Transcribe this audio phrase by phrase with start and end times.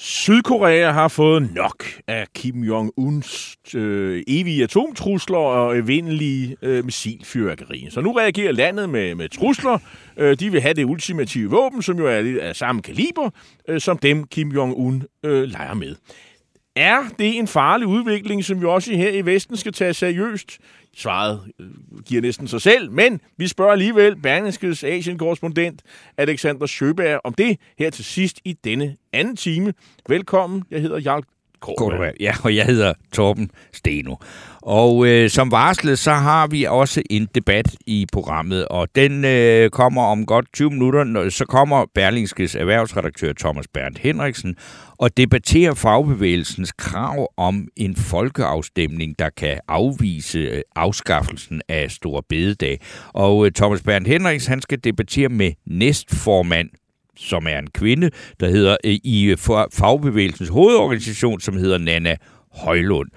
[0.00, 7.86] Sydkorea har fået nok af Kim Jong-uns øh, evige atomtrusler og evindelige øh, missilfyrværkeri.
[7.90, 9.78] Så nu reagerer landet med, med trusler.
[10.16, 13.30] Øh, de vil have det ultimative våben, som jo er af samme kaliber,
[13.68, 15.94] øh, som dem Kim Jong-un øh, leger med.
[16.76, 20.58] Er det en farlig udvikling, som vi også her i Vesten skal tage seriøst?
[20.98, 21.66] Svaret øh,
[22.06, 25.82] giver næsten sig selv, men vi spørger alligevel Berlingskes Asien-korrespondent
[26.16, 29.74] Alexander Sjøberg om det her til sidst i denne anden time.
[30.08, 31.22] Velkommen, jeg hedder Jarl
[31.60, 32.12] Kortberg.
[32.20, 34.14] Ja, og jeg hedder Torben Steno.
[34.62, 39.70] Og øh, som varslet, så har vi også en debat i programmet, og den øh,
[39.70, 41.28] kommer om godt 20 minutter.
[41.30, 44.56] Så kommer Berlingskes erhvervsredaktør Thomas Berndt Henriksen
[44.98, 52.80] og debatterer fagbevægelsens krav om en folkeafstemning, der kan afvise øh, afskaffelsen af Stor Bededag.
[53.08, 56.68] Og øh, Thomas Berndt Henriksen, han skal debattere med næstformand
[57.18, 62.16] som er en kvinde, der hedder øh, i øh, for- fagbevægelsens hovedorganisation, som hedder Nana
[62.52, 63.08] Højlund.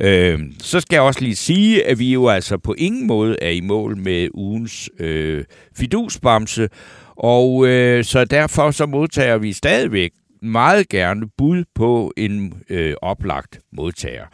[0.00, 3.50] Øh, så skal jeg også lige sige, at vi jo altså på ingen måde er
[3.50, 5.44] i mål med ugens øh,
[5.76, 6.68] fidusbamse,
[7.16, 10.10] og øh, så derfor så modtager vi stadigvæk
[10.42, 14.24] meget gerne bud på en øh, oplagt modtager.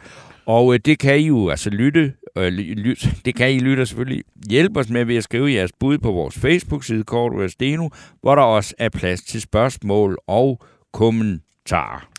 [0.45, 2.13] Og øh, det kan I jo altså lytte,
[3.25, 6.39] det kan I lytte selvfølgelig hjælpe os med ved at skrive jeres bud på vores
[6.39, 7.89] Facebook-side, Kort Steno,
[8.21, 10.61] hvor der også er plads til spørgsmål og
[10.93, 12.09] kommentarer.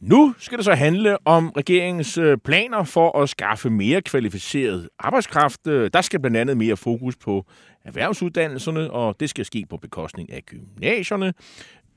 [0.00, 5.66] Nu skal det så handle om regeringens øh, planer for at skaffe mere kvalificeret arbejdskraft.
[5.66, 7.46] Øh, der skal blandt andet mere fokus på
[7.84, 11.32] erhvervsuddannelserne, og det skal ske på bekostning af gymnasierne.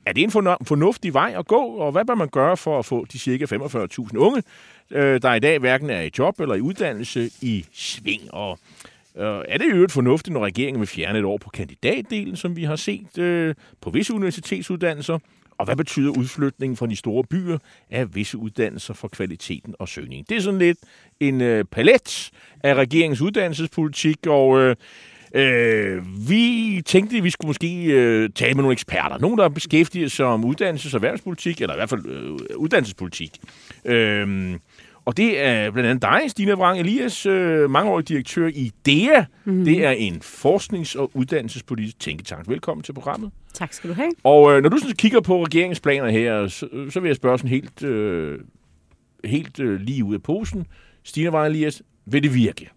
[0.05, 3.05] Er det en fornuftig vej at gå, og hvad bør man gøre for at få
[3.05, 4.43] de cirka 45.000 unge,
[4.91, 8.33] øh, der i dag hverken er i job eller i uddannelse, i sving?
[8.33, 8.59] Og
[9.17, 12.55] øh, er det i øvrigt fornuftigt, når regeringen vil fjerne et år på kandidatdelen, som
[12.55, 15.19] vi har set øh, på visse universitetsuddannelser?
[15.57, 17.57] Og hvad betyder udflytningen fra de store byer
[17.89, 20.25] af visse uddannelser for kvaliteten og søgningen?
[20.29, 20.77] Det er sådan lidt
[21.19, 22.31] en palet
[22.63, 24.75] af regeringens uddannelsespolitik, og
[25.33, 29.17] øh, vi tænkte, at vi skulle måske øh, tale med nogle eksperter.
[29.17, 33.31] Nogle, der beskæftiger sig om uddannelses- og erhvervspolitik, eller i hvert fald øh, uddannelsespolitik.
[33.85, 34.55] Øh,
[35.05, 39.25] og det er blandt andet dig, Stine Vrang Elias, øh, mangeårig direktør i DEA.
[39.45, 39.66] Mm-hmm.
[39.66, 42.50] Det er en forsknings- og uddannelsespolitisk tænketank.
[42.50, 43.31] Velkommen til programmet.
[43.53, 44.09] Tak skal du have.
[44.23, 47.38] Og øh, når du sådan kigger på regeringens planer her, så, så vil jeg spørge
[47.38, 48.39] sådan helt, øh,
[49.25, 50.65] helt øh, lige ud af posen.
[51.03, 52.69] Stine Vrang Elias, vil det virke?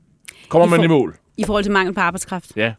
[0.48, 1.16] Kommer I man for- i mål?
[1.36, 2.56] I forhold til mangel på arbejdskraft.
[2.56, 2.72] Ja.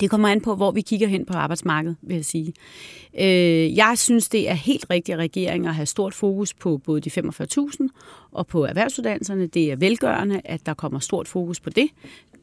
[0.00, 2.52] Det kommer an på, hvor vi kigger hen på arbejdsmarkedet, vil jeg sige.
[3.20, 7.00] Øh, jeg synes, det er helt rigtigt af regeringen at have stort fokus på både
[7.00, 7.88] de 45.000
[8.32, 9.46] og på erhvervsuddannelserne.
[9.46, 11.88] Det er velgørende, at der kommer stort fokus på det.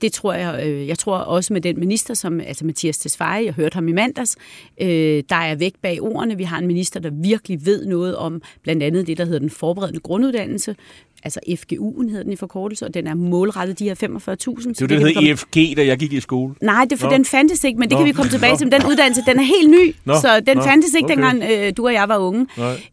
[0.01, 3.53] Det tror jeg, øh, jeg tror også med den minister, som, altså Mathias Tesfaye, jeg
[3.53, 4.37] hørte ham i mandags,
[4.81, 6.37] øh, der er væk bag ordene.
[6.37, 9.49] Vi har en minister, der virkelig ved noget om blandt andet det, der hedder den
[9.49, 10.75] forberedende grunduddannelse,
[11.23, 13.99] altså FGU'en hedder den i forkortelse, og den er målrettet de her 45.000.
[14.03, 16.55] Det var det, der hed EFG, da jeg gik i skole.
[16.61, 17.13] Nej, det for Nå.
[17.13, 17.97] den fandtes ikke, men det Nå.
[17.97, 18.57] kan vi komme tilbage Nå.
[18.57, 18.65] til.
[18.67, 20.13] Men den uddannelse, den er helt ny, Nå.
[20.15, 20.63] så den Nå.
[20.63, 21.15] fandtes ikke, Okay.
[21.15, 22.47] dengang øh, du og jeg var unge.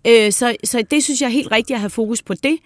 [0.07, 2.57] Øh, så, så det synes jeg er helt rigtigt at have fokus på det.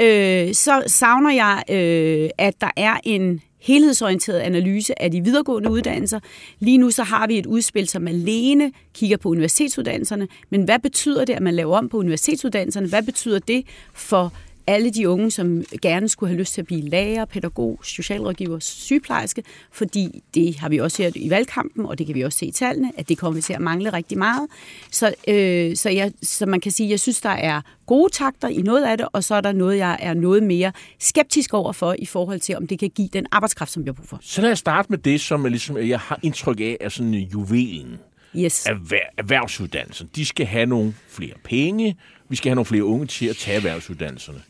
[0.00, 6.20] Øh, så savner jeg, øh, at der er en helhedsorienteret analyse af de videregående uddannelser.
[6.58, 10.28] Lige nu så har vi et udspil, som alene kigger på universitetsuddannelserne.
[10.50, 12.88] Men hvad betyder det, at man laver om på universitetsuddannelserne?
[12.88, 13.64] Hvad betyder det
[13.94, 14.32] for
[14.66, 19.42] alle de unge, som gerne skulle have lyst til at blive lærer, pædagog, socialrådgiver, sygeplejerske,
[19.72, 22.50] fordi det har vi også hørt i valgkampen, og det kan vi også se i
[22.50, 24.48] tallene, at det kommer til at mangle rigtig meget.
[24.90, 28.48] Så, øh, så, jeg, så man kan sige, at jeg synes, der er gode takter
[28.48, 31.72] i noget af det, og så er der noget, jeg er noget mere skeptisk over
[31.72, 34.18] for i forhold til, om det kan give den arbejdskraft, som vi har brug for.
[34.22, 37.14] Så lad os starte med det, som er ligesom, jeg har indtryk af, er sådan
[37.14, 37.98] juvelen.
[38.36, 38.66] Yes.
[38.66, 40.10] Erhver- erhvervsuddannelsen.
[40.16, 41.96] De skal have nogle flere penge.
[42.28, 44.42] Vi skal have nogle flere unge til at tage erhvervsuddannelserne.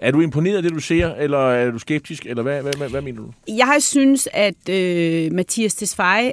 [0.00, 2.88] Er du imponeret af det, du ser, eller er du skeptisk, eller hvad, hvad, hvad,
[2.88, 3.32] hvad mener du?
[3.48, 6.32] Jeg synes, at øh, Mathias Tesfaye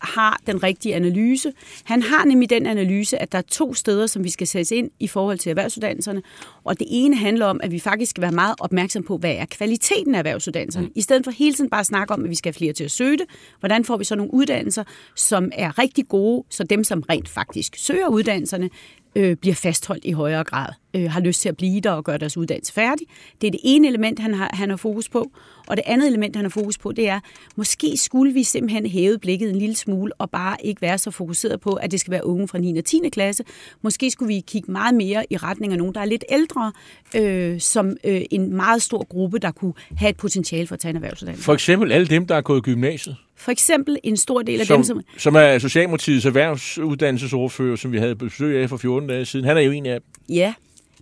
[0.00, 1.52] har den rigtige analyse.
[1.84, 4.90] Han har nemlig den analyse, at der er to steder, som vi skal sætte ind
[5.00, 6.22] i forhold til erhvervsuddannelserne.
[6.64, 9.44] Og det ene handler om, at vi faktisk skal være meget opmærksom på, hvad er
[9.44, 10.90] kvaliteten af erhvervsuddannelserne.
[10.94, 12.84] I stedet for hele tiden bare at snakke om, at vi skal have flere til
[12.84, 13.26] at søge det.
[13.60, 14.84] Hvordan får vi så nogle uddannelser,
[15.16, 18.70] som er rigtig gode, så dem, som rent faktisk søger uddannelserne,
[19.14, 22.18] øh, bliver fastholdt i højere grad, øh, har lyst til at blive der og gøre
[22.18, 23.06] deres uddannelse færdig.
[23.40, 25.30] Det er det ene element, han har, han har fokus på.
[25.66, 27.20] Og det andet element, han har fokus på, det er,
[27.56, 31.60] måske skulle vi simpelthen hæve blikket en lille smule og bare ikke være så fokuseret
[31.60, 32.78] på, at det skal være unge fra 9.
[32.78, 33.00] og 10.
[33.12, 33.44] klasse.
[33.82, 36.72] Måske skulle vi kigge meget mere i retning af nogen, der er lidt ældre,
[37.16, 40.90] øh, som øh, en meget stor gruppe, der kunne have et potentiale for at tage
[40.90, 41.44] en erhvervsuddannelse.
[41.44, 43.16] For eksempel alle dem, der er gået i gymnasiet.
[43.40, 45.02] For eksempel en stor del af som, dem, som...
[45.16, 49.46] Som er Socialdemokratiets erhvervsuddannelsesordfører, som vi havde besøg af for 14 dage siden.
[49.46, 50.34] Han er jo en af dem.
[50.36, 50.54] Ja,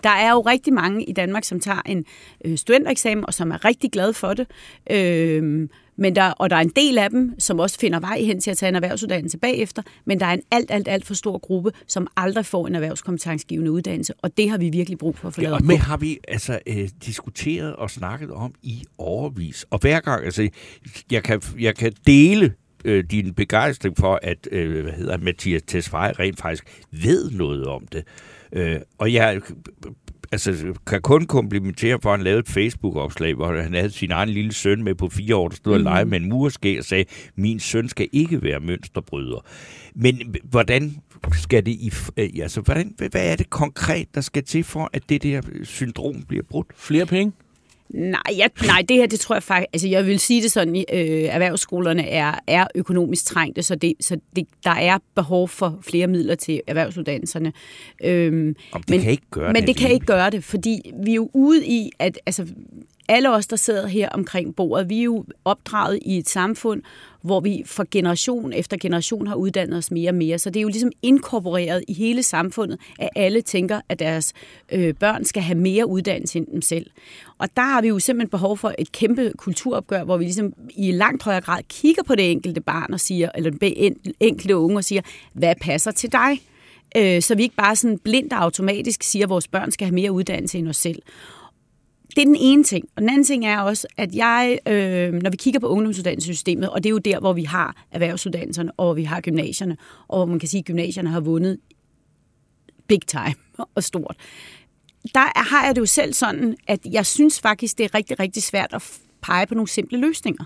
[0.03, 2.05] der er jo rigtig mange i Danmark, som tager en
[2.45, 4.47] øh, studentereksamen, og som er rigtig glade for det.
[4.91, 8.41] Øh, men der, og der er en del af dem, som også finder vej hen
[8.41, 11.39] til at tage en erhvervsuddannelse bagefter, men der er en alt, alt, alt for stor
[11.39, 15.35] gruppe, som aldrig får en erhvervskompetencegivende uddannelse, og det har vi virkelig brug for at
[15.35, 15.83] få lavet Ja, på.
[15.83, 19.67] har vi altså øh, diskuteret og snakket om i overvis.
[19.71, 20.49] Og hver gang, altså,
[21.11, 22.55] jeg kan, jeg kan dele
[22.85, 27.87] øh, din begejstring for, at øh, hvad hedder, Mathias Tesfaye rent faktisk ved noget om
[27.93, 28.05] det.
[28.53, 29.41] Øh, og jeg
[30.33, 34.29] altså, kan kun komplimentere for, at han lavede et Facebook-opslag, hvor han havde sin egen
[34.29, 37.05] lille søn med på fire år, der stod og lege med en murske og sagde,
[37.37, 39.47] min søn skal ikke være mønsterbryder.
[39.95, 40.97] Men hvordan
[41.33, 41.93] skal det i,
[42.41, 46.45] altså, hvordan, hvad er det konkret, der skal til for, at det der syndrom bliver
[46.51, 46.67] brudt?
[46.77, 47.33] Flere penge?
[47.91, 50.77] Nej, jeg, nej, det her, det tror jeg faktisk, altså jeg vil sige det sådan,
[50.77, 50.85] øh,
[51.25, 56.35] erhvervsskolerne er, er økonomisk trængte, så, det, så det, der er behov for flere midler
[56.35, 57.53] til erhvervsuddannelserne.
[58.05, 61.11] Øhm, Om det kan ikke gøre men det det kan ikke gøre det, fordi vi
[61.11, 62.47] er jo ude i, at altså,
[63.09, 66.83] alle os, der sidder her omkring bordet, vi er jo opdraget i et samfund,
[67.23, 70.39] hvor vi for generation efter generation har uddannet os mere og mere.
[70.39, 74.33] Så det er jo ligesom inkorporeret i hele samfundet, at alle tænker, at deres
[74.73, 76.87] øh, børn skal have mere uddannelse end dem selv.
[77.39, 80.93] Og der har vi jo simpelthen behov for et kæmpe kulturopgør, hvor vi ligesom i
[80.93, 84.85] langt højere grad kigger på det enkelte barn og siger, eller den enkelte unge og
[84.85, 85.03] siger,
[85.33, 86.41] hvad passer til dig?
[86.97, 89.95] Øh, så vi ikke bare sådan blindt og automatisk siger, at vores børn skal have
[89.95, 91.03] mere uddannelse end os selv.
[92.17, 92.89] Det er den ene ting.
[92.97, 96.85] Og den anden ting er også, at jeg, øh, når vi kigger på ungdomsuddannelsessystemet, og
[96.85, 99.77] det er jo der, hvor vi har erhvervsuddannelserne, og hvor vi har gymnasierne,
[100.09, 101.59] og hvor man kan sige, at gymnasierne har vundet
[102.89, 103.35] big time
[103.75, 104.17] og stort.
[105.15, 108.43] Der har jeg det jo selv sådan, at jeg synes faktisk, det er rigtig, rigtig
[108.43, 110.45] svært at pege på nogle simple løsninger.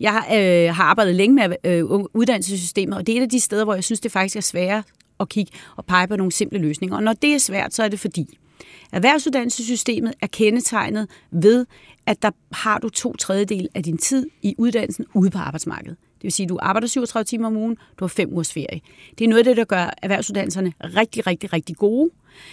[0.00, 3.64] Jeg øh, har arbejdet længe med øh, uddannelsessystemet, og det er et af de steder,
[3.64, 4.82] hvor jeg synes, det faktisk er sværere
[5.20, 6.96] at kigge og pege på nogle simple løsninger.
[6.96, 8.38] Og når det er svært, så er det fordi,
[8.92, 11.66] erhvervsuddannelsessystemet er kendetegnet ved,
[12.06, 15.96] at der har du to tredjedel af din tid i uddannelsen ude på arbejdsmarkedet.
[16.14, 18.80] Det vil sige, at du arbejder 37 timer om ugen, du har fem ugers ferie.
[19.18, 22.10] Det er noget af det, der gør erhvervsuddannelserne rigtig, rigtig, rigtig gode.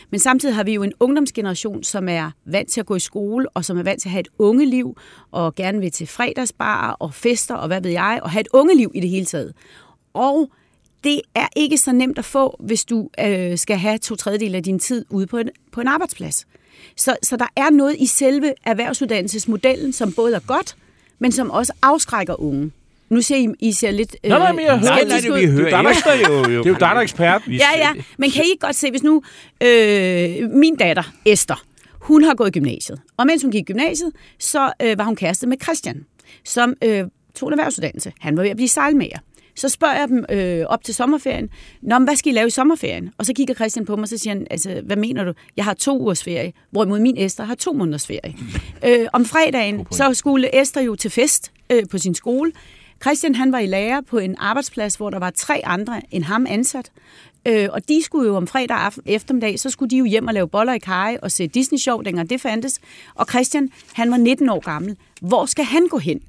[0.10, 3.50] Men samtidig har vi jo en ungdomsgeneration, som er vant til at gå i skole,
[3.50, 4.98] og som er vant til at have et ungeliv,
[5.32, 8.92] og gerne vil til fredagsbar og fester, og hvad ved jeg, og have et ungeliv
[8.96, 9.54] i det hele taget.
[10.14, 10.52] Og
[11.04, 14.64] det er ikke så nemt at få, hvis du øh, skal have to tredjedel af
[14.64, 16.48] din tid ude på en, på en arbejdsplads.
[16.96, 20.76] Så, så der er noget i selve erhvervsuddannelsesmodellen, som både er godt,
[21.20, 22.72] men som også afskrækker unge.
[23.10, 24.16] Nu ser I, I ser lidt...
[24.24, 25.66] Øh, Nej, nej, men jeg hører- Nej, nej, det vi hører.
[25.66, 26.62] Det er dig, der- jo, jo.
[26.62, 27.42] Er jo der er ekspert.
[27.48, 29.24] Ja, ja, men kan I ikke godt se, hvis nu
[29.64, 31.64] øh, min datter, Esther,
[31.94, 35.16] hun har gået i gymnasiet, og mens hun gik i gymnasiet, så øh, var hun
[35.16, 36.06] kæreste med Christian,
[36.46, 37.04] som øh,
[37.36, 38.14] tog en erhvervsuddannelse.
[38.20, 39.18] Han var ved at blive sejlmager.
[39.60, 41.50] Så spørger jeg dem øh, op til sommerferien,
[41.82, 43.10] Nå, men hvad skal I lave i sommerferien?
[43.18, 45.34] Og så kigger Christian på mig, og så siger han, altså, hvad mener du?
[45.58, 48.36] Jeg har to ugers ferie, hvorimod min Esther har to måneders ferie.
[48.88, 52.52] øh, om fredagen, så skulle Esther jo til fest øh, på sin skole.
[53.02, 56.46] Christian han var i lærer på en arbejdsplads, hvor der var tre andre end ham
[56.50, 56.92] ansat.
[57.48, 60.34] Øh, og de skulle jo om fredag aften, eftermiddag, så skulle de jo hjem og
[60.34, 62.80] lave boller i kaj og se Disney-show, dengang det fandtes.
[63.16, 64.98] Og Christian, han var 19 år gammel.
[65.22, 66.22] Hvor skal han gå hen?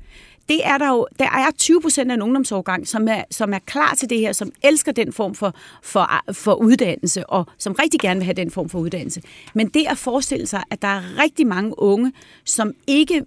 [0.51, 3.59] Det er der jo, der er 20 procent af en ungdomsårgang, som er, som er
[3.59, 8.01] klar til det her, som elsker den form for, for, for uddannelse, og som rigtig
[8.01, 9.23] gerne vil have den form for uddannelse.
[9.55, 12.13] Men det at forestille sig, at der er rigtig mange unge,
[12.45, 13.23] som ikke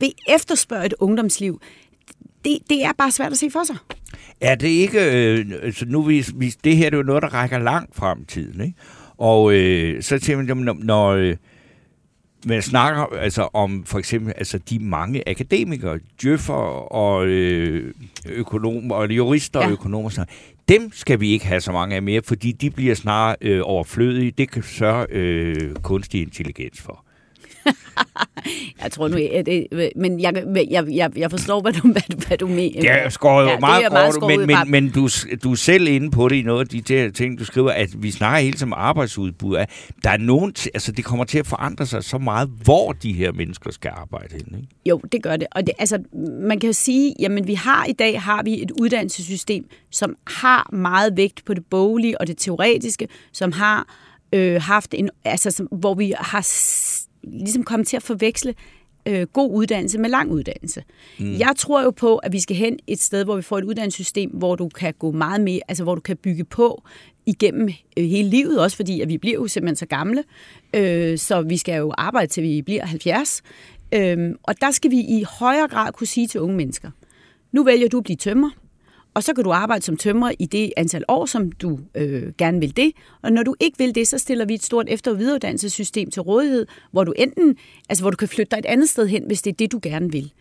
[0.00, 1.60] vil efterspørge et ungdomsliv,
[2.44, 3.76] det, det er bare svært at se for sig.
[4.40, 4.98] Er det ikke...
[5.00, 8.20] Øh, altså nu vi, vi, det her det er jo noget, der rækker langt frem
[8.20, 8.74] i tiden, ikke?
[9.18, 11.36] Og øh, så tænker man, når, når øh,
[12.44, 17.94] man snakker altså om for eksempel altså de mange akademikere, djøffer og øh,
[18.26, 19.66] økonomer, og jurister ja.
[19.66, 20.34] og økonomer, sådan,
[20.68, 24.30] dem skal vi ikke have så mange af mere, fordi de bliver snarere øh, overflødige.
[24.30, 27.05] Det kan sørge øh, kunstig intelligens for.
[28.82, 32.26] Jeg tror nu, at det, men jeg, jeg, jeg, jeg forstår, hvad du, hvad, du-
[32.28, 32.80] hvad du mener.
[32.80, 34.66] Det er skåret jo Ja, det meget, er meget kort, men, pap.
[34.68, 35.08] men, men du,
[35.44, 37.88] du er selv inde på det i noget af de der ting, du skriver, at
[38.02, 39.56] vi snakker hele tiden om arbejdsudbud.
[39.56, 39.70] At
[40.04, 43.32] der er nogen, altså det kommer til at forandre sig så meget, hvor de her
[43.32, 44.58] mennesker skal arbejde henne.
[44.58, 44.68] Ikke?
[44.86, 45.46] Jo, det gør det.
[45.52, 45.98] Og det, altså,
[46.42, 50.70] man kan jo sige, jamen vi har i dag har vi et uddannelsessystem, som har
[50.72, 53.86] meget vægt på det boglige og det teoretiske, som har
[54.32, 56.46] øh, haft en, altså, som, hvor vi har
[57.26, 58.54] ligesom kommet til at forveksle
[59.06, 60.84] øh, god uddannelse med lang uddannelse.
[61.18, 61.38] Mm.
[61.38, 64.30] Jeg tror jo på, at vi skal hen et sted, hvor vi får et uddannelsessystem,
[64.30, 66.82] hvor du kan gå meget mere, altså hvor du kan bygge på
[67.26, 70.24] igennem øh, hele livet, også fordi at vi bliver jo simpelthen så gamle,
[70.74, 73.42] øh, så vi skal jo arbejde til vi bliver 70.
[73.94, 76.90] Øh, og der skal vi i højere grad kunne sige til unge mennesker,
[77.52, 78.50] nu vælger du at blive tømmer,
[79.16, 82.60] og så kan du arbejde som tømrer i det antal år, som du øh, gerne
[82.60, 82.92] vil det.
[83.22, 86.22] Og når du ikke vil det, så stiller vi et stort efter- og videreuddannelsessystem til
[86.22, 87.56] rådighed, hvor du enten,
[87.88, 89.80] altså hvor du kan flytte dig et andet sted hen, hvis det er det, du
[89.82, 90.32] gerne vil.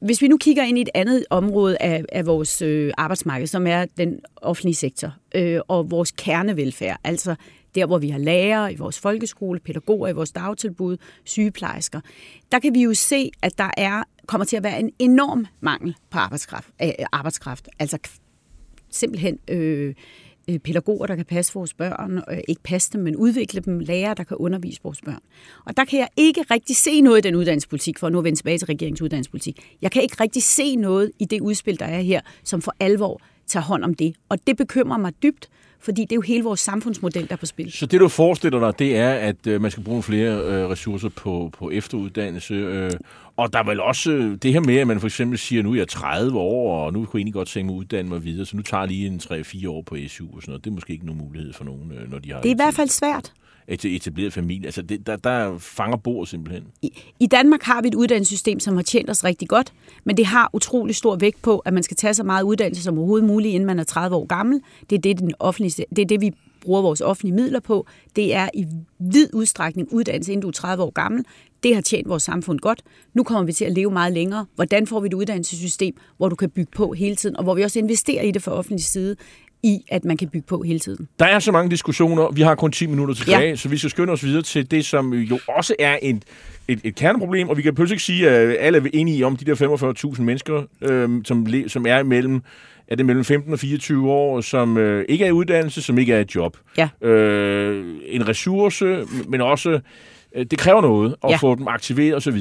[0.00, 3.66] Hvis vi nu kigger ind i et andet område af, af vores øh, arbejdsmarked, som
[3.66, 7.34] er den offentlige sektor øh, og vores kernevelfærd, altså
[7.74, 12.00] der, hvor vi har lærere i vores folkeskole, pædagoger i vores dagtilbud, sygeplejersker,
[12.52, 15.96] der kan vi jo se, at der er kommer til at være en enorm mangel
[16.10, 16.68] på arbejdskraft.
[16.82, 17.68] Øh, arbejdskraft.
[17.78, 17.98] Altså
[18.90, 19.94] simpelthen øh,
[20.50, 24.14] øh pædagoger, der kan passe vores børn, øh, ikke passe dem, men udvikle dem, lærere,
[24.14, 25.20] der kan undervise vores børn.
[25.64, 28.38] Og der kan jeg ikke rigtig se noget i den uddannelsespolitik, for nu at vende
[28.38, 29.76] tilbage til regeringens uddannelsespolitik.
[29.82, 33.20] Jeg kan ikke rigtig se noget i det udspil, der er her, som for alvor
[33.46, 34.14] tager hånd om det.
[34.28, 35.48] Og det bekymrer mig dybt,
[35.80, 37.72] fordi det er jo hele vores samfundsmodel, der er på spil.
[37.72, 41.08] Så det, du forestiller dig, det er, at øh, man skal bruge flere øh, ressourcer
[41.08, 42.54] på, på efteruddannelse.
[42.54, 42.92] Øh,
[43.36, 45.72] og der er vel også øh, det her med, at man for eksempel siger, nu
[45.72, 48.24] er jeg 30 år, og nu kunne jeg egentlig godt tænke mig at uddanne mig
[48.24, 50.64] videre, så nu tager jeg lige en 3-4 år på SU og sådan noget.
[50.64, 52.56] Det er måske ikke nogen mulighed for nogen, øh, når de har Det er i
[52.56, 53.32] hvert fald svært
[53.68, 54.66] et etableret familie.
[54.66, 56.64] Altså, det, der, der fanger bordet simpelthen.
[56.82, 59.72] I, I Danmark har vi et uddannelsessystem, som har tjent os rigtig godt,
[60.04, 62.98] men det har utrolig stor vægt på, at man skal tage så meget uddannelse som
[62.98, 64.60] overhovedet muligt, inden man er 30 år gammel.
[64.90, 67.86] Det er det, den offentlige, det, er det vi bruger vores offentlige midler på.
[68.16, 68.66] Det er i
[68.98, 71.24] vid udstrækning uddannelse, inden du er 30 år gammel.
[71.62, 72.82] Det har tjent vores samfund godt.
[73.14, 74.46] Nu kommer vi til at leve meget længere.
[74.54, 77.62] Hvordan får vi et uddannelsessystem, hvor du kan bygge på hele tiden, og hvor vi
[77.62, 79.16] også investerer i det fra offentlig side,
[79.62, 81.08] i at man kan bygge på hele tiden.
[81.18, 82.30] Der er så mange diskussioner.
[82.32, 83.56] Vi har kun 10 minutter tilbage, Ja.
[83.56, 86.22] så vi skal skynde os videre til det, som jo også er en,
[86.68, 89.44] et, et kerneproblem, og vi kan pludselig ikke sige, at alle er enige om de
[89.44, 92.40] der 45.000 mennesker, øh, som, som er imellem
[92.88, 96.12] er det mellem 15 og 24 år, som øh, ikke er i uddannelse, som ikke
[96.12, 96.56] er i job.
[96.78, 96.88] Ja.
[97.08, 99.80] Øh, en ressource, men også,
[100.36, 101.36] øh, det kræver noget at Ja.
[101.36, 102.38] få dem aktiveret osv.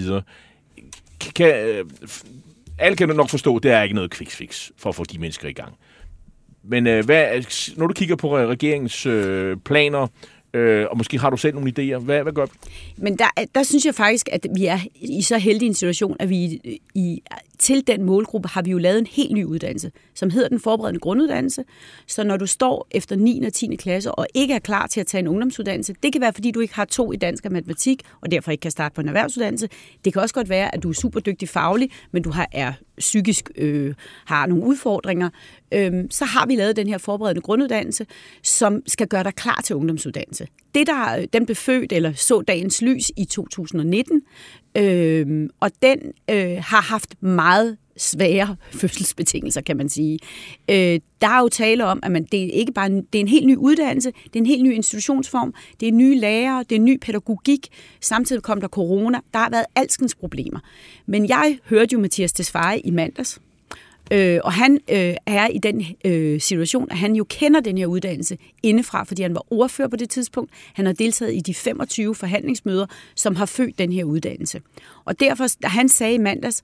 [1.35, 1.85] Kan, øh,
[2.79, 5.19] alle kan nok forstå, at det er ikke noget quick fix for at få de
[5.19, 5.73] mennesker i gang.
[6.67, 7.43] Men øh, hvad,
[7.77, 10.07] når du kigger på regeringens øh, planer,
[10.53, 12.51] øh, og måske har du selv nogle idéer, hvad, hvad gør vi?
[12.97, 16.29] Men der, der synes jeg faktisk, at vi er i så heldig en situation, at
[16.29, 16.37] vi
[16.95, 17.21] i,
[17.59, 20.99] til den målgruppe har vi jo lavet en helt ny uddannelse, som hedder den forberedende
[20.99, 21.63] grunduddannelse.
[22.07, 23.43] Så når du står efter 9.
[23.45, 23.75] og 10.
[23.75, 26.59] klasse og ikke er klar til at tage en ungdomsuddannelse, det kan være, fordi du
[26.59, 29.69] ikke har to i dansk og matematik, og derfor ikke kan starte på en erhvervsuddannelse.
[30.05, 32.73] Det kan også godt være, at du er super dygtig faglig, men du har, er
[32.97, 33.93] psykisk øh,
[34.25, 35.29] har nogle udfordringer.
[35.71, 38.05] Øhm, så har vi lavet den her forberedende grunduddannelse,
[38.43, 40.47] som skal gøre dig klar til ungdomsuddannelse.
[40.75, 44.21] Det der, den blev født eller så dagens lys i 2019,
[44.77, 50.19] øh, og den øh, har haft meget svære fødselsbetingelser, kan man sige.
[50.69, 53.19] Øh, der er jo tale om, at man, det er ikke bare en, det er
[53.19, 56.75] en helt ny uddannelse, det er en helt ny institutionsform, det er nye lærere, det
[56.75, 57.67] er ny pædagogik,
[58.01, 60.59] samtidig kom der corona, der har været alskens problemer.
[61.05, 63.41] Men jeg hørte jo Mathias Tesfaye i mandags,
[64.11, 67.85] Øh, og han øh, er i den øh, situation, at han jo kender den her
[67.85, 70.51] uddannelse indefra, fordi han var ordfører på det tidspunkt.
[70.73, 72.85] Han har deltaget i de 25 forhandlingsmøder,
[73.15, 74.61] som har født den her uddannelse.
[75.05, 76.63] Og derfor, da han sagde i mandags,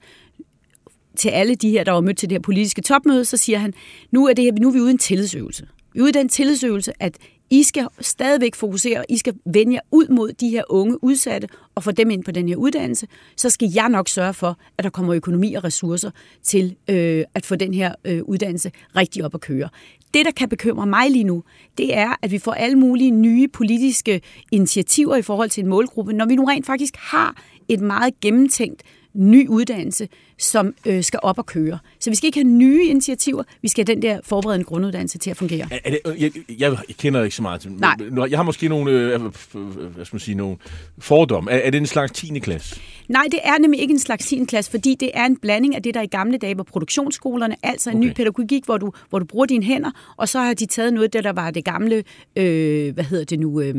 [1.16, 3.74] til alle de her, der var mødt til det her politiske topmøde, så siger han,
[4.12, 5.68] nu er, det her, nu er vi ude i en tillidsøvelse.
[5.94, 7.18] Vi er ude i den tillidsøvelse, at
[7.50, 11.84] i skal stadigvæk fokusere, I skal vende jer ud mod de her unge udsatte og
[11.84, 13.08] få dem ind på den her uddannelse.
[13.38, 16.12] Så skal jeg nok sørge for, at der kommer økonomi og ressourcer
[16.44, 19.70] til øh, at få den her øh, uddannelse rigtig op at køre.
[20.14, 21.44] Det, der kan bekymre mig lige nu,
[21.78, 24.22] det er, at vi får alle mulige nye politiske
[24.52, 28.84] initiativer i forhold til en målgruppe, når vi nu rent faktisk har et meget gennemtænkt
[29.14, 31.80] ny uddannelse, som øh, skal op og køre.
[32.00, 35.30] Så vi skal ikke have nye initiativer, vi skal have den der forberedende grunduddannelse til
[35.30, 35.68] at fungere.
[35.72, 37.96] Er, er det, jeg, jeg, jeg kender ikke så meget til Nej.
[38.30, 40.58] Jeg har måske nogle, øh, øh, hvad skal man sige, nogle
[40.98, 41.52] fordomme.
[41.52, 42.40] Er, er det en slags 10.
[42.40, 42.82] klasse?
[43.08, 44.46] Nej, det er nemlig ikke en slags 10.
[44.46, 47.90] klasse, fordi det er en blanding af det, der i gamle dage var produktionsskolerne, altså
[47.90, 48.08] en okay.
[48.08, 51.04] ny pædagogik, hvor du, hvor du bruger dine hænder, og så har de taget noget
[51.04, 52.04] af det, der var det gamle,
[52.36, 53.76] øh, hvad hedder det nu, øh,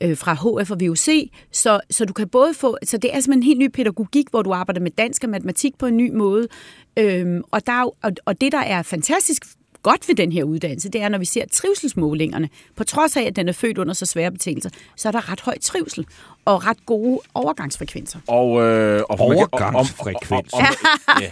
[0.00, 3.38] øh, fra HF og VUC, så, så du kan både få, så det er simpelthen
[3.38, 6.48] en helt ny pædagogik, hvor du arbejder med dansk og matematik på en ny måde,
[6.96, 9.44] øhm, og, der og, og det, der er fantastisk
[9.82, 13.36] godt ved den her uddannelse, det er, når vi ser trivselsmålingerne, på trods af, at
[13.36, 16.06] den er født under så svære betingelser, så er der ret høj trivsel
[16.50, 18.18] og ret gode overgangsfrekvenser.
[18.26, 20.52] Og, øh, og man kan- Overgangsfrekvens.
[20.52, 20.66] og- og-
[21.14, 21.22] og-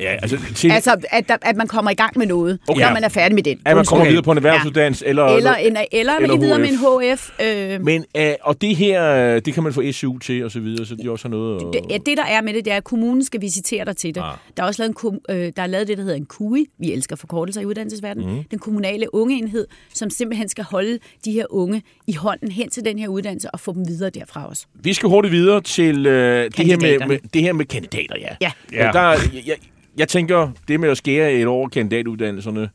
[0.00, 2.80] ja, ja, altså, til, altså, at, der, at man kommer i gang med noget, Okay.
[2.80, 3.58] når man er færdig med den.
[3.64, 4.10] at man kommer Okay.
[4.10, 6.76] videre på en erhvervsuddannelse, eller, Eller, en, eller, eller eller videre med en
[7.14, 7.30] HF.
[7.38, 7.40] HF.
[7.42, 10.60] Øh, Men, øh, og det her, øh, det kan man få SU til, og så
[10.60, 11.62] videre, så de også har noget...
[11.72, 14.14] det, ja, det, der er med det, det er, at kommunen skal visitere dig til
[14.14, 14.20] det.
[14.20, 14.32] Ah.
[14.56, 16.66] Der er også lavet, en, øh, der er lavet det, der hedder en KUI.
[16.78, 18.36] Vi elsker forkortelser i uddannelsesverdenen.
[18.36, 18.44] Mm.
[18.50, 22.98] Den kommunale ungeenhed, som simpelthen skal holde de her unge i hånden hen til den
[22.98, 24.66] her uddannelse og få dem videre derfra også.
[24.74, 28.36] Vi skal hurtigt videre til øh, det, her med, med, det her med kandidater, ja.
[28.40, 28.52] Ja.
[28.72, 28.90] ja.
[28.92, 29.56] Der, jeg, jeg,
[29.96, 32.70] jeg tænker, det med at skære et år kandidatuddannelserne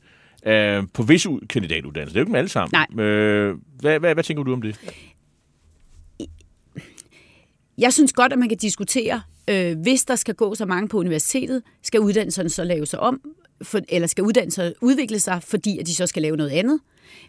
[0.45, 2.85] øh, på visse ud- kandidatuddannelser, det er jo ikke dem alle sammen.
[2.97, 3.05] Nej.
[3.05, 4.79] Øh, hvad, hvad, hvad tænker du om det?
[7.77, 10.97] Jeg synes godt, at man kan diskutere, øh, hvis der skal gå så mange på
[10.97, 13.21] universitetet, skal uddannelserne så lave sig om,
[13.61, 16.79] for, eller skal uddannelser udvikle sig, fordi at de så skal lave noget andet.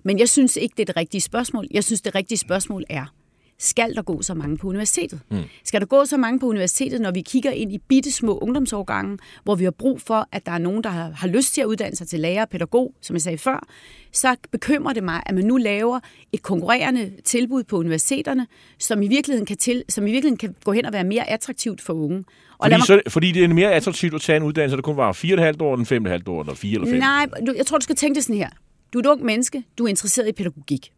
[0.02, 1.66] Men jeg synes ikke, det er det rigtige spørgsmål.
[1.70, 3.14] Jeg synes, det rigtige spørgsmål er,
[3.62, 5.21] skal der gå så mange på universitetet?
[5.31, 5.38] Mm.
[5.64, 9.19] Skal der gå så mange på universitetet, når vi kigger ind i bitte små ungdomsårgange,
[9.45, 11.64] hvor vi har brug for, at der er nogen, der har, har lyst til at
[11.64, 13.66] uddanne sig til lærer og pædagog, som jeg sagde før,
[14.12, 16.00] så bekymrer det mig, at man nu laver
[16.33, 18.47] et konkurrerende tilbud på universiteterne,
[18.78, 21.81] som i virkeligheden kan, til, som i virkeligheden kan gå hen og være mere attraktivt
[21.81, 22.19] for unge.
[22.19, 22.25] Og
[22.66, 25.12] Fordi, mig- så, fordi det er mere attraktivt at tage en uddannelse, der kun var
[25.12, 26.99] 4,5 år, end 5,5 år, eller 4 eller 5.
[26.99, 28.49] Nej, du, jeg tror, du skal tænke det sådan her.
[28.92, 30.92] Du er et ung menneske, du er interesseret i pædagogik.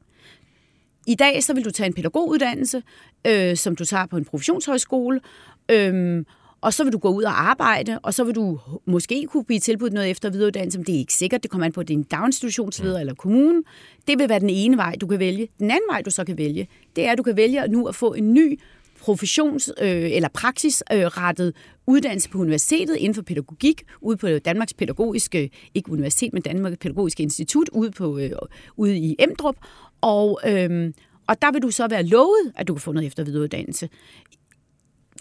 [1.06, 2.82] I dag så vil du tage en pædagoguddannelse,
[3.26, 5.20] øh, som du tager på en professionshøjskole,
[5.68, 6.24] øh,
[6.60, 9.60] og så vil du gå ud og arbejde, og så vil du måske kunne blive
[9.60, 13.00] tilbudt noget efter videreuddannelse, men det er ikke sikkert, det kommer an på, en daginstitutionsleder
[13.00, 13.62] eller kommune.
[14.08, 15.48] Det vil være den ene vej, du kan vælge.
[15.58, 17.94] Den anden vej, du så kan vælge, det er, at du kan vælge nu at
[17.94, 18.60] få en ny
[19.00, 21.54] professions- øh, eller praksisrettet
[21.86, 27.22] uddannelse på universitetet inden for pædagogik, ude på Danmarks Pædagogiske, ikke universitet, men Danmarks Pædagogiske
[27.22, 28.30] Institut, ude, på, øh,
[28.76, 29.56] ude i Emdrup.
[30.04, 30.94] Og, øhm,
[31.26, 33.88] og der vil du så være lovet, at du kan få noget efter videreuddannelse.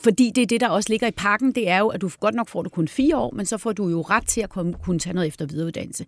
[0.03, 2.35] Fordi det er det, der også ligger i pakken, det er jo, at du godt
[2.35, 4.73] nok får du kun fire år, men så får du jo ret til at komme,
[4.73, 6.05] kunne tage noget efter videreuddannelse.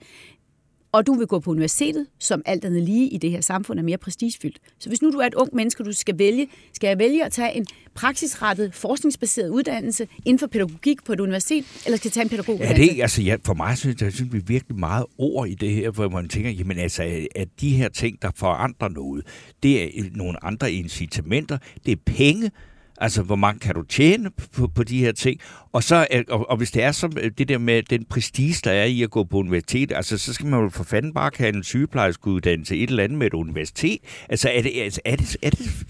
[0.96, 3.84] Og du vil gå på universitetet, som alt andet lige i det her samfund er
[3.84, 4.60] mere prestigefyldt.
[4.80, 7.32] Så hvis nu du er et ung menneske, du skal vælge, skal jeg vælge at
[7.32, 12.24] tage en praksisrettet, forskningsbaseret uddannelse inden for pædagogik på et universitet, eller skal jeg tage
[12.24, 12.96] en Ja, pædagoguddannelse?
[12.96, 15.90] det, altså, ja, for mig synes jeg, synes vi virkelig meget ord i det her,
[15.90, 19.26] hvor man tænker, jamen altså, at de her ting, der forandrer noget,
[19.64, 22.52] det er nogle andre incitamenter, det er penge,
[22.98, 25.40] Altså, hvor mange kan du tjene på, på de her ting?
[25.72, 28.56] Og, så, øh, og, og hvis det er som øh, det der med den prestige,
[28.64, 31.32] der er i at gå på universitet, altså, så skal man jo for fanden bare
[31.38, 34.00] have en sygeplejerskeuddannelse et eller andet med et universitet.
[34.30, 35.86] Altså, er det, altså, er det, er det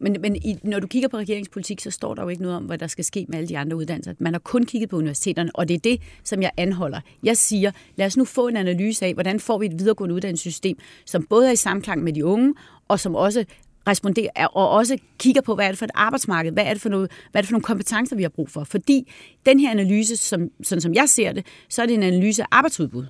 [0.00, 2.64] Men, men i, når du kigger på regeringspolitik, så står der jo ikke noget om,
[2.64, 4.14] hvad der skal ske med alle de andre uddannelser.
[4.18, 7.00] Man har kun kigget på universiteterne, og det er det, som jeg anholder.
[7.22, 10.78] Jeg siger, lad os nu få en analyse af, hvordan får vi et videregående uddannelsessystem,
[11.06, 12.54] som både er i samklang med de unge,
[12.88, 13.44] og som også
[13.88, 16.88] responderer, og også kigger på, hvad er det for et arbejdsmarked, hvad er det for,
[16.88, 18.64] noget, hvad er det for nogle kompetencer, vi har brug for.
[18.64, 19.12] Fordi
[19.46, 22.46] den her analyse, som, sådan som jeg ser det, så er det en analyse af
[22.50, 23.06] arbejdsudbud.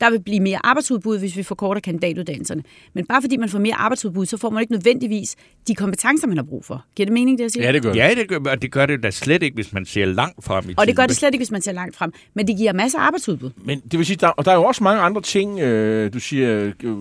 [0.00, 2.62] Der vil blive mere arbejdsudbud, hvis vi forkorter kandidatuddannelserne.
[2.94, 5.36] Men bare fordi man får mere arbejdsudbud, så får man ikke nødvendigvis
[5.68, 6.84] de kompetencer, man har brug for.
[6.96, 7.66] Giver det mening, det jeg siger?
[7.66, 7.98] Ja, det gør det.
[7.98, 10.70] Ja, det gør, og det gør det da slet ikke, hvis man ser langt frem
[10.70, 12.12] i Og det gør det slet ikke, hvis man ser langt frem.
[12.34, 13.50] Men det giver masser af arbejdsudbud.
[13.64, 16.20] Men det vil sige, der, og der er jo også mange andre ting, øh, du
[16.20, 16.96] siger, øh,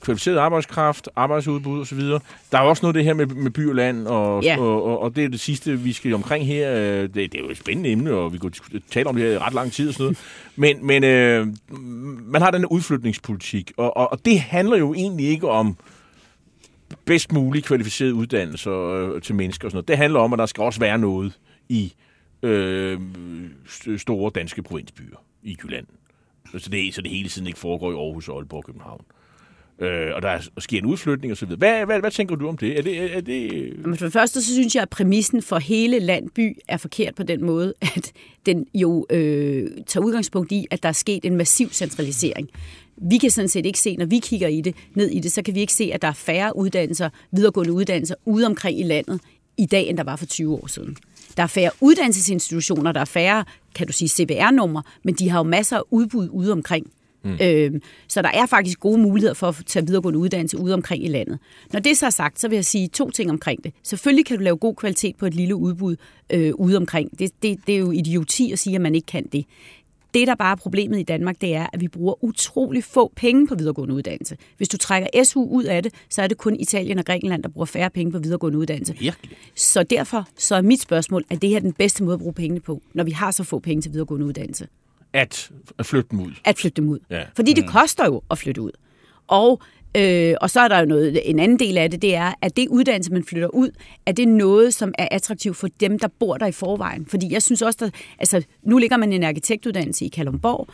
[0.00, 2.00] kvalificeret arbejdskraft, arbejdsudbud osv.
[2.00, 2.20] Der
[2.52, 4.58] er også noget af det her med, med by og land, og, Ja.
[4.60, 6.74] og, og, og det er det sidste, vi skal omkring her.
[6.74, 8.52] Øh, Det, det er jo et spændende emne, og vi kunne
[8.90, 10.18] tale om det her i ret lang tid og sådan noget.
[10.56, 11.46] Men, men øh,
[12.24, 15.76] man har den her udflytningspolitik, og, og, og det handler jo egentlig ikke om
[17.04, 19.88] bedst mulig kvalificeret uddannelse øh, til mennesker og sådan noget.
[19.88, 21.94] Det handler om, at der skal også være noget i
[22.42, 23.00] øh,
[23.96, 25.86] store danske provinsbyer i Jylland.
[26.58, 29.00] Så det, så det hele tiden ikke foregår i Aarhus, Aalborg og København.
[29.00, 29.23] Øh,
[29.78, 31.58] øh, og der sker en udflytning og så videre.
[31.58, 32.78] Hvad, hvad, hvad tænker du om det?
[32.78, 35.98] Er det, er det Men for det første, så synes jeg, at præmissen for hele
[35.98, 38.12] landby er forkert på den måde, at
[38.46, 42.48] den jo øh, tager udgangspunkt i, at der er sket en massiv centralisering.
[42.96, 45.42] Vi kan sådan set ikke se, når vi kigger i det, ned i det, så
[45.42, 49.20] kan vi ikke se, at der er færre uddannelser, videregående uddannelser ude omkring i landet
[49.56, 50.96] i dag, end der var for 20 år siden.
[51.36, 55.42] Der er færre uddannelsesinstitutioner, der er færre, kan du sige, CBR-numre, men de har jo
[55.42, 56.86] masser af udbud ude omkring.
[57.24, 57.38] Mm.
[57.42, 61.08] Øhm, så der er faktisk gode muligheder for at tage videregående uddannelse ude omkring i
[61.08, 61.38] landet.
[61.72, 63.72] Når det så er sagt, så vil jeg sige to ting omkring det.
[63.82, 65.96] Selvfølgelig kan du lave god kvalitet på et lille udbud
[66.30, 67.18] øh, ude omkring.
[67.18, 69.44] Det, det, det er jo idioti at sige, at man ikke kan det.
[70.14, 73.46] Det, der bare er problemet i Danmark, det er, at vi bruger utrolig få penge
[73.46, 74.36] på videregående uddannelse.
[74.56, 77.48] Hvis du trækker SU ud af det, så er det kun Italien og Grækenland, der
[77.48, 78.96] bruger færre penge på videregående uddannelse.
[78.98, 79.36] virkelig?
[79.54, 82.60] Så derfor så er mit spørgsmål, er det her den bedste måde at bruge pengene
[82.60, 84.66] på, når vi har så få penge til videregående uddannelse?
[85.14, 86.32] At, at flytte dem ud.
[86.44, 86.98] at flytte dem ud.
[87.10, 87.22] Ja.
[87.36, 88.70] Fordi det koster jo at flytte ud.
[89.26, 89.60] Og,
[89.96, 92.56] øh, og så er der jo noget, en anden del af det, det er, at
[92.56, 93.70] det uddannelse, man flytter ud,
[94.06, 97.06] er det noget, som er attraktivt for dem, der bor der i forvejen.
[97.06, 100.68] Fordi jeg synes også, der, altså nu ligger man en arkitektuddannelse i Kalundborg.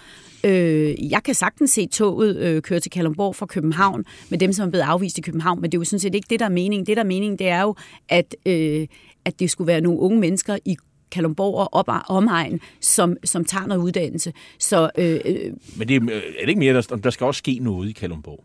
[0.44, 4.66] Øh, jeg kan sagtens se toget øh, køre til Kalundborg fra København med dem, som
[4.66, 6.50] er blevet afvist i København, men det er jo sådan set ikke det, der er
[6.50, 6.87] meningen.
[6.87, 7.74] Det, der er meningen, det er jo,
[8.09, 8.87] at, øh,
[9.24, 10.76] at det skulle være nogle unge mennesker i
[11.11, 14.33] Kalundborg og op omegn, som, som tager noget uddannelse.
[14.59, 17.59] Så øh, øh, Men det er, er det ikke mere, der, der skal også ske
[17.62, 18.44] noget i Kalundborg.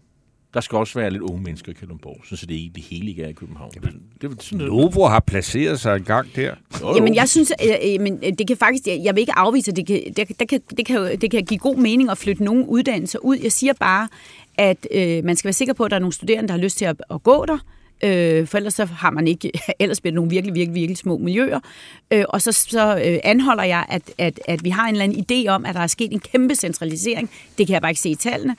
[0.54, 3.24] Der skal også være lidt unge mennesker i Kalundborg, så det, ikke, det hele ikke
[3.24, 3.72] er i København.
[3.72, 3.84] Det,
[4.22, 6.56] det, det, sådan, Novo har placeret sig en gang der.
[6.82, 6.96] Jo, jo.
[6.96, 9.78] Jamen, jeg synes, øh, øh, men det kan faktisk, jeg, jeg vil ikke afvise, at
[9.78, 12.70] det kan, det, det, kan, det, kan, det kan give god mening at flytte nogle
[12.70, 13.38] uddannelser ud.
[13.44, 14.08] Jeg siger bare,
[14.58, 16.78] at øh, man skal være sikker på, at der er nogle studerende, der har lyst
[16.78, 17.58] til at, at gå der,
[18.04, 21.18] Øh, for ellers så har man ikke, ellers bliver det nogle virkelig, virkelig, virkelig små
[21.18, 21.60] miljøer.
[22.12, 25.26] Øh, og så, så øh, anholder jeg, at, at, at vi har en eller anden
[25.32, 27.30] idé om, at der er sket en kæmpe centralisering.
[27.58, 28.56] Det kan jeg bare ikke se i tallene.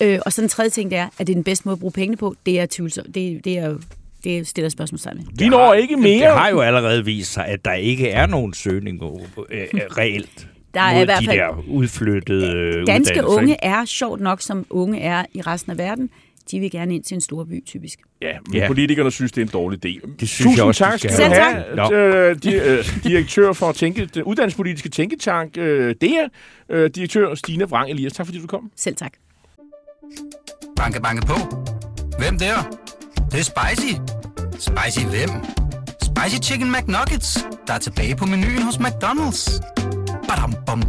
[0.00, 1.80] Øh, og så den tredje ting, det er, at det er den bedste måde at
[1.80, 2.34] bruge pengene på.
[2.46, 3.14] Det er tvivlsomt.
[3.14, 3.76] Det, det er
[4.24, 5.24] det stiller spørgsmålstegn ved.
[5.32, 6.28] Vi når ikke mere.
[6.28, 9.02] Det har jo allerede vist sig, at der ikke er nogen søgning
[9.50, 10.48] øh, reelt.
[10.74, 13.64] Der er i hvert de fald- der udflyttede øh, Danske unge ikke?
[13.64, 16.10] er sjovt nok, som unge er i resten af verden.
[16.50, 17.98] De vil gerne ind til en stor by, typisk.
[18.22, 18.66] Ja, men Ja.
[18.66, 20.08] politikerne synes, det er en dårlig idé.
[20.20, 21.64] Det synes Tusind jeg også, de tak skal du have.
[21.92, 26.28] have, øh, di, øh, direktør for tænke, den uddannelsespolitiske tænketank, øh, DEA,
[26.70, 28.12] øh, direktør Stine Vrang Elias.
[28.12, 28.70] Tak fordi du kom.
[28.76, 29.12] Selv tak.
[30.76, 31.34] Banke, banke på.
[32.18, 32.78] Hvem der?
[33.32, 33.94] Det, er spicy.
[34.58, 35.30] Spicy hvem?
[36.02, 39.60] Spicy Chicken McNuggets, der er tilbage på menuen hos McDonald's.
[40.30, 40.80] Badum, bom.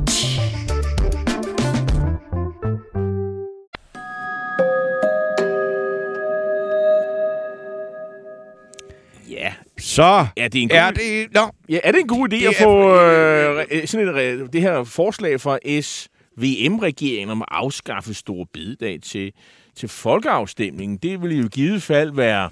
[9.29, 11.27] Ja, Så Ja, det er en god er det...
[11.33, 14.53] Nå, Ja, er det en god idé Det at er- få øh, re- sådan et,
[14.53, 19.31] det her forslag fra SVM-regeringen om at afskaffe store bededag til,
[19.75, 20.97] til folkeafstemningen?
[20.97, 22.49] Det vil jo i givet fald være